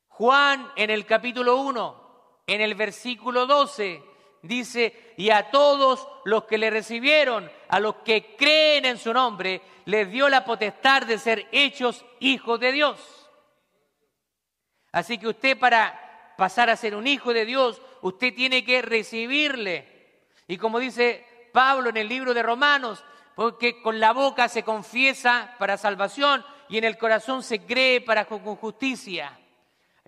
Juan 0.10 0.74
en 0.76 0.90
el 0.90 1.06
capítulo 1.06 1.56
1, 1.56 2.42
en 2.48 2.60
el 2.60 2.76
versículo 2.76 3.46
12, 3.46 4.04
dice, 4.42 5.14
y 5.18 5.30
a 5.30 5.50
todos 5.52 6.06
los 6.26 6.44
que 6.44 6.58
le 6.58 6.70
recibieron, 6.70 7.50
a 7.74 7.80
los 7.80 7.96
que 8.06 8.36
creen 8.36 8.86
en 8.86 9.00
su 9.00 9.12
nombre, 9.12 9.60
les 9.86 10.08
dio 10.12 10.30
la 10.30 10.46
potestad 10.46 11.02
de 11.08 11.18
ser 11.18 11.48
hechos 11.52 12.06
hijos 12.20 12.60
de 12.60 12.72
Dios. 12.72 13.00
Así 14.92 15.18
que 15.18 15.30
usted 15.30 15.58
para 15.58 16.36
pasar 16.38 16.70
a 16.70 16.76
ser 16.76 16.94
un 16.94 17.08
hijo 17.08 17.34
de 17.34 17.46
Dios, 17.46 17.82
usted 18.04 18.32
tiene 18.36 18.64
que 18.64 18.84
recibirle. 18.84 20.22
Y 20.48 20.58
como 20.58 20.78
dice 20.78 21.50
Pablo 21.52 21.90
en 21.90 21.98
el 21.98 22.08
libro 22.08 22.36
de 22.36 22.44
Romanos, 22.44 23.04
porque 23.34 23.82
con 23.82 24.00
la 24.00 24.14
boca 24.14 24.48
se 24.50 24.62
confiesa 24.62 25.56
para 25.58 25.76
salvación 25.76 26.46
y 26.70 26.78
en 26.78 26.84
el 26.84 27.00
corazón 27.00 27.42
se 27.42 27.66
cree 27.66 28.02
para 28.02 28.26
con 28.26 28.56
justicia. 28.56 29.36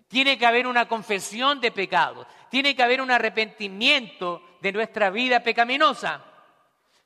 Tiene 0.08 0.38
que 0.38 0.45
haber 0.45 0.67
una 0.67 0.88
confesión 0.88 1.60
de 1.60 1.71
pecado, 1.71 2.28
tiene 2.51 2.75
que 2.75 2.84
haber 2.84 3.01
un 3.01 3.10
arrepentimiento 3.10 4.60
de 4.62 4.71
nuestra 4.71 5.10
vida 5.10 5.39
pecaminosa. 5.39 6.35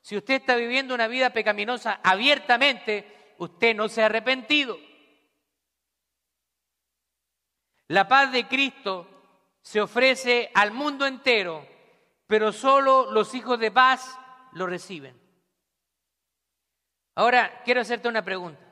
Si 0.00 0.16
usted 0.16 0.34
está 0.34 0.56
viviendo 0.56 0.94
una 0.94 1.08
vida 1.08 1.30
pecaminosa 1.30 2.00
abiertamente, 2.02 3.34
usted 3.38 3.74
no 3.74 3.88
se 3.88 4.02
ha 4.02 4.06
arrepentido. 4.06 4.78
La 7.88 8.06
paz 8.08 8.32
de 8.32 8.46
Cristo 8.46 9.06
se 9.62 9.80
ofrece 9.80 10.50
al 10.54 10.72
mundo 10.72 11.06
entero, 11.06 11.66
pero 12.26 12.52
solo 12.52 13.10
los 13.10 13.34
hijos 13.34 13.58
de 13.58 13.70
paz 13.70 14.18
lo 14.52 14.66
reciben. 14.66 15.20
Ahora, 17.16 17.62
quiero 17.64 17.80
hacerte 17.80 18.08
una 18.08 18.24
pregunta. 18.24 18.64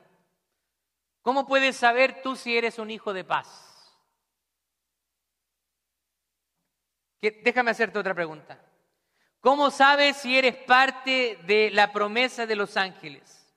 ¿Cómo 1.21 1.45
puedes 1.45 1.75
saber 1.75 2.21
tú 2.21 2.35
si 2.35 2.57
eres 2.57 2.79
un 2.79 2.89
hijo 2.89 3.13
de 3.13 3.23
paz? 3.23 3.69
Déjame 7.21 7.71
hacerte 7.71 7.99
otra 7.99 8.15
pregunta. 8.15 8.68
¿Cómo 9.41 9.71
sabes 9.71 10.17
si 10.17 10.37
eres 10.37 10.55
parte 10.55 11.39
de 11.45 11.69
la 11.71 11.91
promesa 11.91 12.45
de 12.45 12.55
los 12.55 12.75
ángeles? 12.77 13.55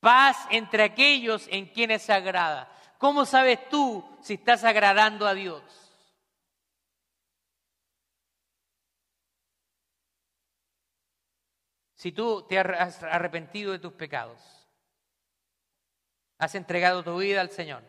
Paz 0.00 0.36
entre 0.50 0.82
aquellos 0.82 1.46
en 1.48 1.66
quienes 1.66 2.02
se 2.02 2.12
agrada. 2.12 2.72
¿Cómo 2.98 3.26
sabes 3.26 3.68
tú 3.68 4.04
si 4.22 4.34
estás 4.34 4.64
agradando 4.64 5.26
a 5.26 5.34
Dios? 5.34 5.62
Si 11.94 12.12
tú 12.12 12.46
te 12.48 12.58
has 12.58 13.02
arrepentido 13.02 13.72
de 13.72 13.78
tus 13.78 13.92
pecados, 13.92 14.40
has 16.38 16.54
entregado 16.54 17.04
tu 17.04 17.18
vida 17.18 17.42
al 17.42 17.50
Señor, 17.50 17.82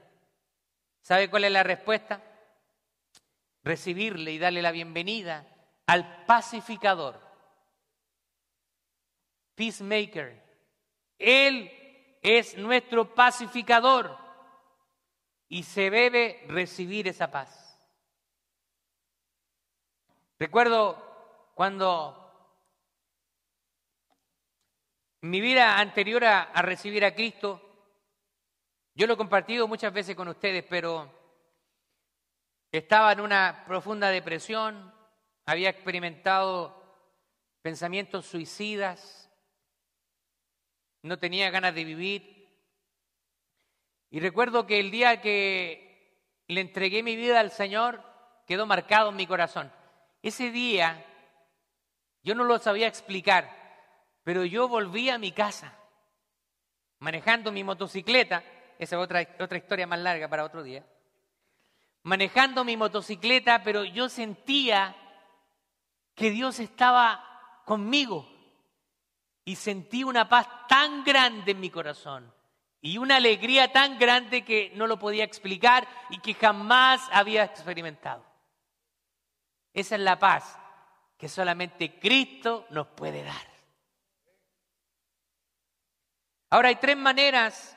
¿sabe 1.01 1.29
cuál 1.29 1.45
es 1.45 1.51
la 1.51 1.63
respuesta? 1.63 2.21
recibirle 3.63 4.31
y 4.31 4.39
darle 4.39 4.61
la 4.61 4.71
bienvenida 4.71 5.45
al 5.87 6.25
pacificador, 6.25 7.19
peacemaker. 9.55 10.41
Él 11.17 11.71
es 12.21 12.57
nuestro 12.57 13.13
pacificador 13.13 14.17
y 15.47 15.63
se 15.63 15.89
debe 15.89 16.45
recibir 16.47 17.07
esa 17.07 17.29
paz. 17.29 17.77
Recuerdo 20.39 21.51
cuando 21.53 22.17
mi 25.21 25.39
vida 25.41 25.77
anterior 25.77 26.25
a, 26.25 26.41
a 26.41 26.61
recibir 26.61 27.05
a 27.05 27.13
Cristo, 27.13 27.61
yo 28.95 29.07
lo 29.07 29.13
he 29.13 29.17
compartido 29.17 29.67
muchas 29.67 29.93
veces 29.93 30.15
con 30.15 30.27
ustedes, 30.27 30.65
pero 30.67 31.11
estaba 32.71 33.11
en 33.11 33.19
una 33.19 33.63
profunda 33.67 34.09
depresión, 34.09 34.93
había 35.45 35.69
experimentado 35.69 36.81
pensamientos 37.61 38.25
suicidas, 38.25 39.29
no 41.01 41.19
tenía 41.19 41.49
ganas 41.49 41.73
de 41.73 41.83
vivir. 41.83 42.49
Y 44.09 44.19
recuerdo 44.19 44.67
que 44.67 44.79
el 44.79 44.91
día 44.91 45.21
que 45.21 46.19
le 46.47 46.61
entregué 46.61 47.03
mi 47.03 47.15
vida 47.15 47.39
al 47.39 47.51
Señor, 47.51 48.03
quedó 48.45 48.65
marcado 48.65 49.09
en 49.09 49.15
mi 49.15 49.25
corazón. 49.25 49.71
Ese 50.21 50.51
día 50.51 51.05
yo 52.23 52.35
no 52.35 52.43
lo 52.43 52.59
sabía 52.59 52.87
explicar, 52.87 53.49
pero 54.23 54.45
yo 54.45 54.67
volví 54.67 55.09
a 55.09 55.17
mi 55.17 55.31
casa 55.31 55.77
manejando 56.99 57.51
mi 57.51 57.63
motocicleta, 57.63 58.43
esa 58.77 58.95
es 58.95 59.01
otra, 59.01 59.27
otra 59.39 59.57
historia 59.57 59.87
más 59.87 59.99
larga 59.99 60.27
para 60.27 60.43
otro 60.43 60.61
día 60.61 60.85
manejando 62.03 62.63
mi 62.63 62.77
motocicleta, 62.77 63.63
pero 63.63 63.83
yo 63.83 64.09
sentía 64.09 64.95
que 66.21 66.29
Dios 66.29 66.59
estaba 66.59 67.63
conmigo 67.65 68.29
y 69.43 69.55
sentí 69.55 70.03
una 70.03 70.29
paz 70.29 70.47
tan 70.67 71.03
grande 71.03 71.53
en 71.53 71.59
mi 71.59 71.71
corazón 71.71 72.31
y 72.79 72.99
una 72.99 73.15
alegría 73.15 73.71
tan 73.71 73.97
grande 73.97 74.45
que 74.45 74.71
no 74.75 74.85
lo 74.85 74.99
podía 74.99 75.23
explicar 75.23 75.87
y 76.11 76.19
que 76.19 76.35
jamás 76.35 77.09
había 77.11 77.43
experimentado. 77.43 78.23
Esa 79.73 79.95
es 79.95 80.01
la 80.01 80.19
paz 80.19 80.59
que 81.17 81.27
solamente 81.27 81.97
Cristo 81.97 82.67
nos 82.69 82.85
puede 82.89 83.23
dar. 83.23 83.47
Ahora 86.51 86.69
hay 86.69 86.75
tres 86.75 86.97
maneras 86.97 87.75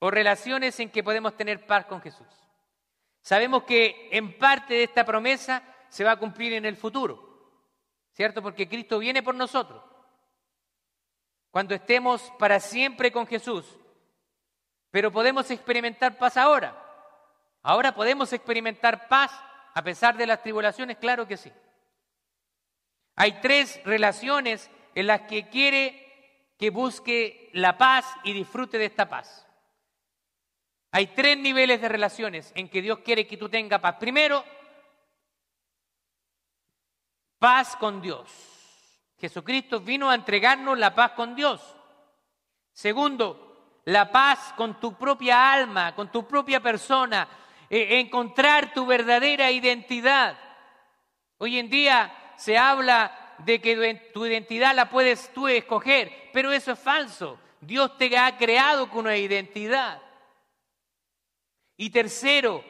o 0.00 0.10
relaciones 0.10 0.80
en 0.80 0.90
que 0.90 1.04
podemos 1.04 1.36
tener 1.36 1.64
paz 1.66 1.86
con 1.86 2.02
Jesús. 2.02 2.26
Sabemos 3.20 3.62
que 3.62 4.08
en 4.10 4.36
parte 4.38 4.74
de 4.74 4.82
esta 4.82 5.04
promesa 5.04 5.62
se 5.88 6.02
va 6.02 6.10
a 6.10 6.18
cumplir 6.18 6.52
en 6.54 6.64
el 6.64 6.76
futuro, 6.76 7.25
¿cierto? 8.16 8.42
Porque 8.42 8.66
Cristo 8.66 8.98
viene 8.98 9.22
por 9.22 9.34
nosotros. 9.34 9.82
Cuando 11.50 11.74
estemos 11.74 12.32
para 12.38 12.58
siempre 12.60 13.12
con 13.12 13.26
Jesús. 13.26 13.66
Pero 14.90 15.12
podemos 15.12 15.50
experimentar 15.50 16.16
paz 16.16 16.38
ahora. 16.38 16.82
Ahora 17.62 17.94
podemos 17.94 18.32
experimentar 18.32 19.06
paz 19.08 19.30
a 19.74 19.82
pesar 19.82 20.16
de 20.16 20.26
las 20.26 20.42
tribulaciones, 20.42 20.96
claro 20.96 21.28
que 21.28 21.36
sí. 21.36 21.52
Hay 23.16 23.40
tres 23.42 23.78
relaciones 23.84 24.70
en 24.94 25.06
las 25.06 25.22
que 25.22 25.50
quiere 25.50 26.02
que 26.58 26.70
busque 26.70 27.50
la 27.52 27.76
paz 27.76 28.06
y 28.24 28.32
disfrute 28.32 28.78
de 28.78 28.86
esta 28.86 29.10
paz. 29.10 29.46
Hay 30.92 31.08
tres 31.08 31.36
niveles 31.36 31.82
de 31.82 31.88
relaciones 31.90 32.52
en 32.54 32.70
que 32.70 32.80
Dios 32.80 33.00
quiere 33.00 33.26
que 33.26 33.36
tú 33.36 33.50
tengas 33.50 33.80
paz. 33.80 33.96
Primero, 34.00 34.42
paz 37.38 37.76
con 37.76 38.00
Dios. 38.00 38.30
Jesucristo 39.18 39.80
vino 39.80 40.10
a 40.10 40.14
entregarnos 40.14 40.78
la 40.78 40.94
paz 40.94 41.12
con 41.12 41.34
Dios. 41.34 41.60
Segundo, 42.72 43.80
la 43.84 44.10
paz 44.10 44.52
con 44.56 44.78
tu 44.80 44.94
propia 44.94 45.52
alma, 45.52 45.94
con 45.94 46.10
tu 46.10 46.26
propia 46.26 46.60
persona, 46.60 47.28
e 47.68 47.98
encontrar 47.98 48.72
tu 48.72 48.86
verdadera 48.86 49.50
identidad. 49.50 50.38
Hoy 51.38 51.58
en 51.58 51.68
día 51.68 52.12
se 52.36 52.56
habla 52.56 53.34
de 53.38 53.60
que 53.60 54.10
tu 54.12 54.24
identidad 54.26 54.74
la 54.74 54.90
puedes 54.90 55.32
tú 55.32 55.48
escoger, 55.48 56.30
pero 56.32 56.52
eso 56.52 56.72
es 56.72 56.78
falso. 56.78 57.38
Dios 57.60 57.96
te 57.96 58.16
ha 58.16 58.36
creado 58.36 58.88
con 58.88 59.06
una 59.06 59.16
identidad. 59.16 60.00
Y 61.76 61.90
tercero, 61.90 62.64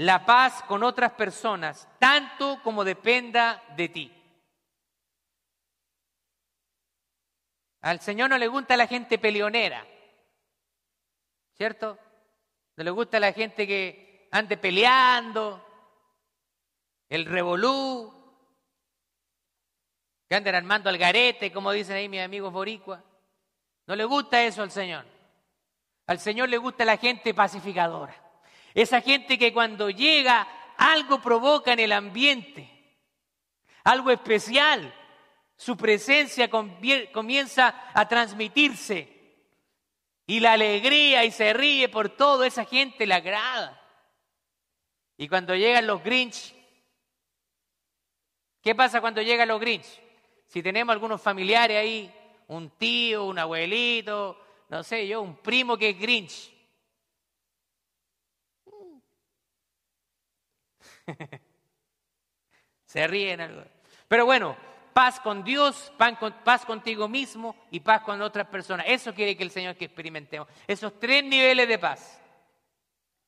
la 0.00 0.24
paz 0.24 0.62
con 0.62 0.82
otras 0.82 1.12
personas, 1.12 1.86
tanto 1.98 2.58
como 2.62 2.84
dependa 2.84 3.62
de 3.76 3.88
ti. 3.90 4.22
Al 7.82 8.00
Señor 8.00 8.30
no 8.30 8.38
le 8.38 8.48
gusta 8.48 8.78
la 8.78 8.86
gente 8.86 9.18
peleonera, 9.18 9.86
¿cierto? 11.54 11.98
No 12.76 12.84
le 12.84 12.90
gusta 12.90 13.20
la 13.20 13.34
gente 13.34 13.66
que 13.66 14.26
ande 14.32 14.56
peleando, 14.56 15.62
el 17.10 17.26
revolú, 17.26 18.10
que 20.26 20.34
anden 20.34 20.54
armando 20.54 20.88
al 20.88 20.96
garete, 20.96 21.52
como 21.52 21.72
dicen 21.72 21.96
ahí 21.96 22.08
mis 22.08 22.22
amigos 22.22 22.50
boricua. 22.50 23.04
No 23.86 23.94
le 23.94 24.04
gusta 24.04 24.42
eso 24.42 24.62
al 24.62 24.70
Señor. 24.70 25.04
Al 26.06 26.18
Señor 26.18 26.48
le 26.48 26.56
gusta 26.56 26.86
la 26.86 26.96
gente 26.96 27.34
pacificadora. 27.34 28.29
Esa 28.74 29.00
gente 29.00 29.38
que 29.38 29.52
cuando 29.52 29.90
llega 29.90 30.46
algo 30.76 31.20
provoca 31.20 31.72
en 31.72 31.80
el 31.80 31.92
ambiente, 31.92 32.68
algo 33.84 34.10
especial. 34.10 34.94
Su 35.56 35.76
presencia 35.76 36.48
comienza 36.48 37.90
a 37.92 38.08
transmitirse. 38.08 39.16
Y 40.26 40.40
la 40.40 40.52
alegría 40.52 41.24
y 41.24 41.30
se 41.30 41.52
ríe 41.52 41.88
por 41.88 42.08
todo, 42.08 42.44
esa 42.44 42.64
gente 42.64 43.06
le 43.06 43.14
agrada. 43.14 43.78
Y 45.18 45.28
cuando 45.28 45.54
llegan 45.54 45.86
los 45.86 46.02
Grinch, 46.02 46.54
¿qué 48.62 48.74
pasa 48.74 49.00
cuando 49.00 49.20
llegan 49.20 49.48
los 49.48 49.60
Grinch? 49.60 50.00
Si 50.46 50.62
tenemos 50.62 50.92
algunos 50.92 51.20
familiares 51.20 51.76
ahí, 51.76 52.14
un 52.48 52.70
tío, 52.70 53.24
un 53.24 53.38
abuelito, 53.38 54.40
no 54.70 54.82
sé 54.82 55.06
yo, 55.06 55.20
un 55.20 55.36
primo 55.36 55.76
que 55.76 55.90
es 55.90 55.98
Grinch. 55.98 56.59
Se 62.84 63.06
ríen. 63.06 63.64
Pero 64.08 64.26
bueno, 64.26 64.56
paz 64.92 65.20
con 65.20 65.44
Dios, 65.44 65.92
paz 65.96 66.64
contigo 66.64 67.08
mismo 67.08 67.56
y 67.70 67.80
paz 67.80 68.02
con 68.02 68.20
otras 68.22 68.46
personas. 68.48 68.86
Eso 68.88 69.14
quiere 69.14 69.36
que 69.36 69.44
el 69.44 69.50
Señor 69.50 69.76
que 69.76 69.84
experimentemos. 69.86 70.48
Esos 70.66 70.98
tres 70.98 71.24
niveles 71.24 71.68
de 71.68 71.78
paz. 71.78 72.20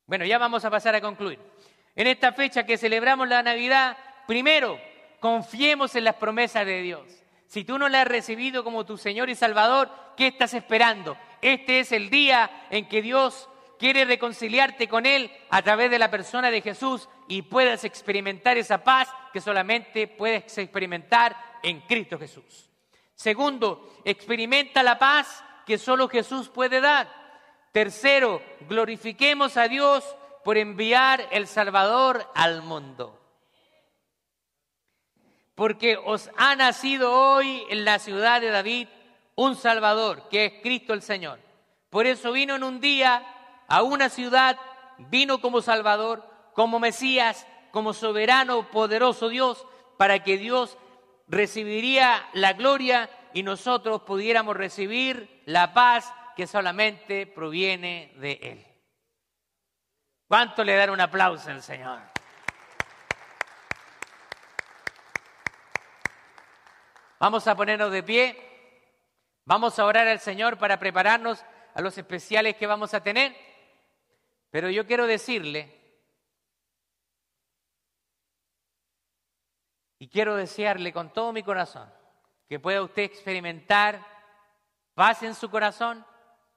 Bueno, 0.07 0.25
ya 0.25 0.39
vamos 0.39 0.65
a 0.65 0.71
pasar 0.71 0.95
a 0.95 1.01
concluir. 1.01 1.39
En 1.95 2.07
esta 2.07 2.33
fecha 2.33 2.67
que 2.67 2.79
celebramos 2.79 3.29
la 3.29 3.43
Navidad, 3.43 3.97
primero, 4.27 4.79
confiemos 5.21 5.95
en 5.95 6.05
las 6.05 6.17
promesas 6.17 6.67
de 6.67 6.83
Dios. 6.83 7.05
Si 7.47 7.65
tú 7.65 7.79
no 7.79 7.89
la 7.89 8.03
has 8.03 8.09
recibido 8.09 8.65
como 8.65 8.87
tu 8.87 8.97
Señor 8.97 9.31
y 9.31 9.35
Salvador, 9.35 9.91
¿qué 10.17 10.29
estás 10.29 10.55
esperando? 10.55 11.17
Este 11.43 11.81
es 11.81 11.93
el 11.93 12.09
día 12.09 12.67
en 12.71 12.89
que 12.89 13.03
Dios 13.03 13.49
quiere 13.79 14.05
reconciliarte 14.05 14.89
con 14.89 15.07
Él 15.07 15.31
a 15.51 15.61
través 15.63 15.91
de 15.91 15.99
la 15.99 16.11
persona 16.11 16.51
de 16.51 16.61
Jesús 16.61 17.09
y 17.33 17.41
puedas 17.41 17.83
experimentar 17.85 18.59
esa 18.59 18.85
paz 18.85 19.09
que 19.33 19.41
solamente 19.41 20.07
puedes 20.07 20.59
experimentar 20.59 21.35
en 21.63 21.81
Cristo 21.81 22.19
Jesús. 22.19 22.69
Segundo, 23.15 24.03
experimenta 24.05 24.83
la 24.83 24.99
paz 24.99 25.43
que 25.65 25.79
solo 25.79 26.11
Jesús 26.11 26.51
puede 26.51 26.83
dar. 26.83 27.09
Tercero, 27.73 28.43
glorifiquemos 28.69 29.57
a 29.57 29.67
Dios 29.67 30.05
por 30.45 30.59
enviar 30.59 31.27
el 31.31 31.47
Salvador 31.47 32.31
al 32.35 32.61
mundo. 32.61 33.19
Porque 35.55 35.97
os 35.97 36.29
ha 36.37 36.55
nacido 36.55 37.15
hoy 37.15 37.65
en 37.71 37.87
la 37.87 37.99
ciudad 37.99 38.43
de 38.43 38.51
David 38.51 38.89
un 39.37 39.57
Salvador, 39.57 40.29
que 40.29 40.45
es 40.45 40.53
Cristo 40.63 40.93
el 40.93 41.01
Señor. 41.01 41.39
Por 41.89 42.07
eso 42.07 42.31
vino 42.31 42.57
en 42.57 42.63
un 42.63 42.79
día 42.79 43.25
a 43.69 43.83
una 43.83 44.11
ciudad, 44.11 44.59
vino 44.99 45.41
como 45.41 45.63
Salvador, 45.63 46.31
como 46.55 46.79
Mesías, 46.79 47.47
como 47.71 47.93
soberano, 47.93 48.71
poderoso 48.71 49.29
Dios, 49.29 49.67
para 49.97 50.23
que 50.23 50.37
Dios 50.39 50.79
recibiría 51.29 52.29
la 52.35 52.53
gloria 52.53 53.09
y 53.33 53.43
nosotros 53.43 54.03
pudiéramos 54.03 54.57
recibir 54.57 55.43
la 55.47 55.73
paz 55.73 56.13
que 56.37 56.47
solamente 56.47 57.27
proviene 57.27 58.13
de 58.17 58.33
Él. 58.43 58.67
¿Cuánto 60.29 60.65
le 60.65 60.75
dan 60.75 60.91
un 60.91 61.01
aplauso 61.01 61.51
al 61.51 61.63
Señor? 61.63 62.01
Vamos 67.19 67.47
a 67.47 67.55
ponernos 67.55 67.93
de 67.93 68.03
pie. 68.03 68.37
Vamos 69.45 69.79
a 69.79 69.85
orar 69.85 70.09
al 70.09 70.21
Señor 70.21 70.59
para 70.59 70.79
prepararnos 70.79 71.45
a 71.75 71.81
los 71.81 71.97
especiales 71.97 72.57
que 72.57 72.67
vamos 72.67 72.95
a 72.95 73.03
tener. 73.03 73.37
Pero 74.51 74.71
yo 74.71 74.87
quiero 74.87 75.07
decirle 75.07 75.82
Y 80.03 80.09
quiero 80.09 80.35
desearle 80.35 80.93
con 80.93 81.13
todo 81.13 81.33
mi 81.33 81.45
corazón 81.45 81.89
que 82.49 82.59
pueda 82.59 82.83
usted 82.83 83.05
experimentar 83.05 84.05
paz 84.95 85.23
en 85.23 85.33
su 85.33 85.49
corazón. 85.49 86.05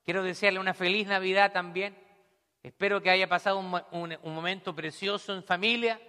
Quiero 0.03 0.23
desearle 0.23 0.59
una 0.59 0.73
feliz 0.73 1.05
Navidad 1.05 1.51
también. 1.51 1.95
Espero 2.63 3.03
que 3.03 3.11
haya 3.11 3.29
pasado 3.29 3.59
un, 3.59 4.17
momento 4.23 4.73
precioso 4.73 5.31
en 5.31 5.43
familia. 5.43 6.01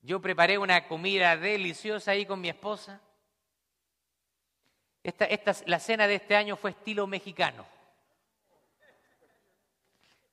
Yo 0.00 0.18
preparé 0.18 0.56
una 0.56 0.88
comida 0.88 1.36
deliciosa 1.36 2.12
ahí 2.12 2.24
con 2.24 2.40
mi 2.40 2.48
esposa. 2.48 3.02
Esta, 5.02 5.26
esta, 5.26 5.54
la 5.66 5.78
cena 5.78 6.06
de 6.06 6.14
este 6.14 6.36
año 6.36 6.56
fue 6.56 6.70
estilo 6.70 7.06
mexicano. 7.06 7.66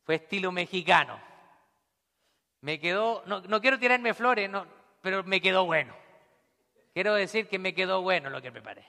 Fue 0.05 0.15
estilo 0.15 0.53
mexicano. 0.53 1.19
Me 2.61 2.79
quedó, 2.79 3.23
no, 3.25 3.41
no 3.41 3.59
quiero 3.59 3.77
tirarme 3.77 4.13
flores, 4.13 4.49
no, 4.49 4.79
pero 5.01 5.23
me 5.23 5.41
quedó 5.41 5.65
bueno. 5.65 5.95
Quiero 6.93 7.13
decir 7.15 7.47
que 7.47 7.59
me 7.59 7.73
quedó 7.73 8.01
bueno 8.01 8.29
lo 8.29 8.41
que 8.41 8.51
preparé. 8.51 8.85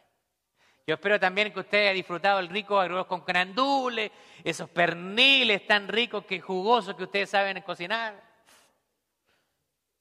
Yo 0.87 0.95
espero 0.95 1.21
también 1.21 1.53
que 1.53 1.61
usted 1.61 1.79
haya 1.79 1.93
disfrutado 1.93 2.41
el 2.41 2.49
rico 2.49 2.79
arroz 2.79 3.07
con 3.07 3.25
grandules, 3.25 4.11
esos 4.43 4.69
perniles 4.69 5.67
tan 5.67 5.87
ricos 5.89 6.25
que 6.25 6.41
jugosos 6.41 6.97
que 6.97 7.05
ustedes 7.05 7.31
saben 7.31 7.61
cocinar. 7.63 8.21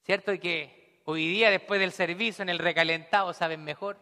¿Cierto? 0.03 0.33
Y 0.33 0.39
que 0.39 1.01
hoy 1.05 1.27
día, 1.27 1.51
después 1.51 1.79
del 1.79 1.91
servicio, 1.91 2.41
en 2.41 2.49
el 2.49 2.57
recalentado, 2.57 3.33
saben 3.33 3.63
mejor. 3.63 3.97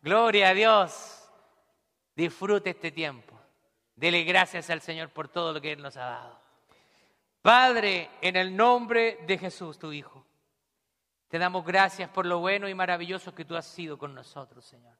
Gloria 0.00 0.48
a 0.48 0.54
Dios. 0.54 1.30
Disfrute 2.16 2.70
este 2.70 2.90
tiempo. 2.90 3.38
Dele 3.94 4.24
gracias 4.24 4.70
al 4.70 4.80
Señor 4.80 5.10
por 5.10 5.28
todo 5.28 5.52
lo 5.52 5.60
que 5.60 5.72
Él 5.72 5.82
nos 5.82 5.96
ha 5.98 6.04
dado. 6.04 6.41
Padre, 7.42 8.08
en 8.20 8.36
el 8.36 8.56
nombre 8.56 9.18
de 9.26 9.36
Jesús, 9.36 9.76
tu 9.76 9.92
Hijo, 9.92 10.24
te 11.26 11.38
damos 11.38 11.64
gracias 11.64 12.08
por 12.08 12.24
lo 12.24 12.38
bueno 12.38 12.68
y 12.68 12.74
maravilloso 12.74 13.34
que 13.34 13.44
tú 13.44 13.56
has 13.56 13.66
sido 13.66 13.98
con 13.98 14.14
nosotros, 14.14 14.64
Señor. 14.64 14.96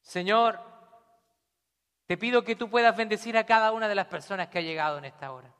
Señor, 0.00 0.60
te 2.06 2.16
pido 2.16 2.42
que 2.42 2.56
tú 2.56 2.68
puedas 2.68 2.96
bendecir 2.96 3.36
a 3.36 3.46
cada 3.46 3.70
una 3.70 3.88
de 3.88 3.94
las 3.94 4.06
personas 4.06 4.48
que 4.48 4.58
ha 4.58 4.62
llegado 4.62 4.98
en 4.98 5.04
esta 5.04 5.32
hora. 5.32 5.54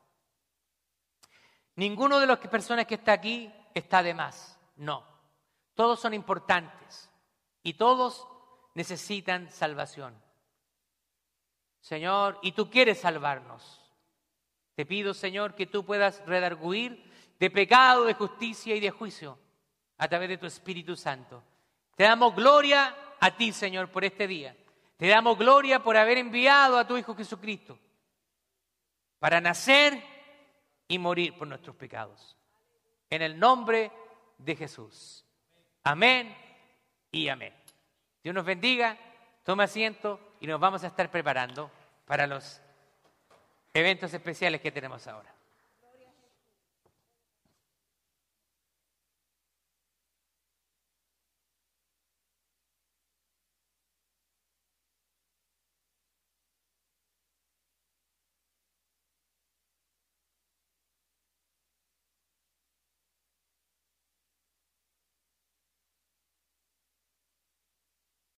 Ninguno 1.75 2.19
de 2.19 2.27
las 2.27 2.39
personas 2.39 2.85
que 2.85 2.95
está 2.95 3.13
aquí 3.13 3.51
está 3.73 4.03
de 4.03 4.13
más, 4.13 4.59
no. 4.75 5.07
Todos 5.75 5.99
son 5.99 6.13
importantes 6.13 7.09
y 7.63 7.75
todos 7.75 8.27
necesitan 8.75 9.49
salvación. 9.49 10.21
Señor, 11.79 12.37
y 12.41 12.51
tú 12.51 12.69
quieres 12.69 12.99
salvarnos. 12.99 13.82
Te 14.75 14.85
pido, 14.85 15.13
Señor, 15.13 15.55
que 15.55 15.67
tú 15.67 15.85
puedas 15.85 16.23
redarguir 16.25 17.11
de 17.39 17.49
pecado, 17.49 18.05
de 18.05 18.13
justicia 18.13 18.75
y 18.75 18.79
de 18.79 18.89
juicio 18.89 19.37
a 19.97 20.07
través 20.07 20.29
de 20.29 20.37
tu 20.37 20.45
Espíritu 20.45 20.95
Santo. 20.95 21.43
Te 21.95 22.03
damos 22.03 22.35
gloria 22.35 22.95
a 23.19 23.35
ti, 23.35 23.51
Señor, 23.51 23.89
por 23.89 24.03
este 24.03 24.27
día. 24.27 24.55
Te 24.97 25.07
damos 25.07 25.37
gloria 25.37 25.83
por 25.83 25.97
haber 25.97 26.17
enviado 26.17 26.77
a 26.77 26.87
tu 26.87 26.97
Hijo 26.97 27.15
Jesucristo 27.15 27.77
para 29.19 29.39
nacer 29.39 30.03
y 30.87 30.99
morir 30.99 31.37
por 31.37 31.47
nuestros 31.47 31.75
pecados. 31.75 32.37
En 33.09 33.21
el 33.21 33.39
nombre 33.39 33.91
de 34.37 34.55
Jesús. 34.55 35.23
Amén 35.83 36.35
y 37.11 37.29
amén. 37.29 37.53
Dios 38.23 38.35
nos 38.35 38.43
bendiga, 38.43 38.97
toma 39.43 39.63
asiento 39.63 40.19
y 40.39 40.47
nos 40.47 40.59
vamos 40.59 40.83
a 40.83 40.87
estar 40.87 41.09
preparando 41.09 41.71
para 42.05 42.27
los 42.27 42.61
eventos 43.73 44.13
especiales 44.13 44.61
que 44.61 44.71
tenemos 44.71 45.07
ahora. 45.07 45.32